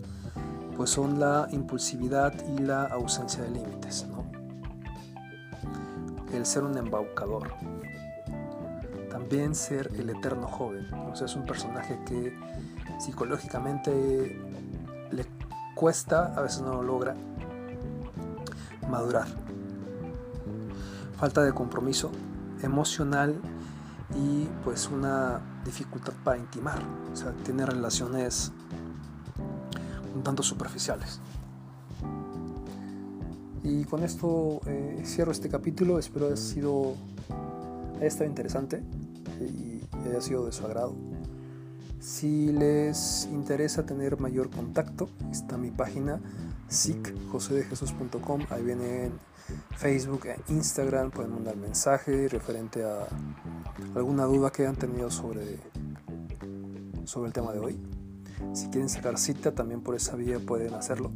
pues 0.77 0.91
son 0.91 1.19
la 1.19 1.49
impulsividad 1.51 2.35
y 2.57 2.59
la 2.59 2.85
ausencia 2.85 3.43
de 3.43 3.51
límites, 3.51 4.07
¿no? 4.09 4.25
El 6.33 6.45
ser 6.45 6.63
un 6.63 6.77
embaucador. 6.77 7.55
También 9.11 9.55
ser 9.55 9.91
el 9.99 10.11
eterno 10.11 10.47
joven. 10.47 10.93
O 10.93 11.17
sea, 11.17 11.27
es 11.27 11.35
un 11.35 11.45
personaje 11.45 11.99
que 12.07 12.35
psicológicamente 12.99 14.41
le 15.11 15.27
cuesta, 15.75 16.35
a 16.37 16.43
veces 16.43 16.63
no 16.63 16.75
lo 16.75 16.83
logra, 16.83 17.15
madurar. 18.91 19.27
Falta 21.23 21.45
de 21.45 21.53
compromiso, 21.53 22.11
emocional 22.65 23.41
y 24.17 24.49
pues 24.65 24.89
una 24.89 25.41
dificultad 25.65 26.15
para 26.25 26.37
intimar, 26.37 26.81
o 27.13 27.15
sea, 27.15 27.31
tiene 27.45 27.65
relaciones 27.65 28.51
un 30.17 30.25
tanto 30.25 30.43
superficiales. 30.43 31.21
Y 33.63 33.85
con 33.85 34.03
esto 34.03 34.63
eh, 34.67 35.01
cierro 35.07 35.31
este 35.31 35.49
capítulo, 35.49 36.01
espero 36.01 36.27
haya 36.27 36.37
sido 36.37 36.97
haya 37.99 38.07
estado 38.07 38.29
interesante 38.29 38.83
y 39.41 39.81
haya 40.05 40.21
sido 40.21 40.45
de 40.45 40.51
su 40.51 40.65
agrado. 40.65 40.97
Si 42.01 42.51
les 42.51 43.29
interesa 43.31 43.87
tener 43.87 44.19
mayor 44.19 44.51
contacto, 44.51 45.09
está 45.31 45.57
mi 45.57 45.71
página 45.71 46.21
sicjosedejesus.com, 46.73 48.43
ahí 48.51 48.63
vienen 48.63 49.13
Facebook 49.77 50.27
e 50.27 50.37
Instagram, 50.49 51.11
pueden 51.11 51.35
mandar 51.35 51.57
mensaje 51.57 52.29
referente 52.29 52.85
a 52.85 53.07
alguna 53.95 54.25
duda 54.25 54.51
que 54.51 54.63
hayan 54.63 54.77
tenido 54.77 55.11
sobre, 55.11 55.59
sobre 57.05 57.29
el 57.29 57.33
tema 57.33 57.53
de 57.53 57.59
hoy. 57.59 57.79
Si 58.55 58.69
quieren 58.69 58.89
sacar 58.89 59.19
cita, 59.19 59.55
también 59.55 59.83
por 59.83 59.95
esa 59.95 60.17
vía 60.17 60.39
pueden 60.39 60.75
hacerlo. 60.75 61.11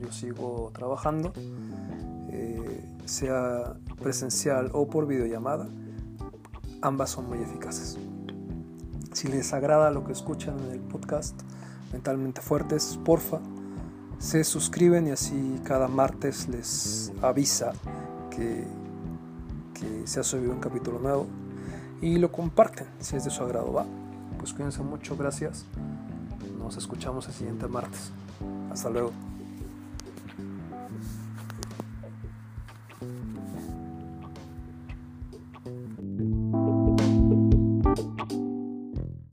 Yo 0.00 0.12
sigo 0.12 0.70
trabajando, 0.74 1.32
eh, 2.30 2.96
sea 3.04 3.74
presencial 4.00 4.70
o 4.72 4.88
por 4.88 5.06
videollamada. 5.06 5.68
Ambas 6.82 7.10
son 7.10 7.28
muy 7.28 7.38
eficaces. 7.38 7.98
Si 9.12 9.26
les 9.28 9.52
agrada 9.52 9.90
lo 9.90 10.04
que 10.04 10.12
escuchan 10.12 10.58
en 10.60 10.70
el 10.70 10.80
podcast 10.80 11.40
Mentalmente 11.92 12.40
Fuertes, 12.40 12.98
porfa, 13.04 13.40
se 14.18 14.44
suscriben 14.44 15.06
y 15.06 15.10
así 15.10 15.60
cada 15.64 15.88
martes 15.88 16.48
les 16.48 17.12
avisa 17.22 17.72
que, 18.30 18.66
se 20.04 20.20
ha 20.20 20.22
subido 20.24 20.52
un 20.52 20.60
capítulo 20.60 20.98
nuevo 20.98 21.26
y 22.00 22.16
lo 22.18 22.32
comparten 22.32 22.86
si 22.98 23.14
es 23.14 23.24
de 23.24 23.30
su 23.30 23.42
agrado. 23.42 23.72
Va, 23.72 23.84
pues 24.38 24.52
cuídense 24.54 24.82
mucho, 24.82 25.16
gracias. 25.16 25.66
Nos 26.58 26.76
escuchamos 26.76 27.26
el 27.28 27.34
siguiente 27.34 27.68
martes. 27.68 28.10
Hasta 28.72 28.88
luego. 28.88 29.12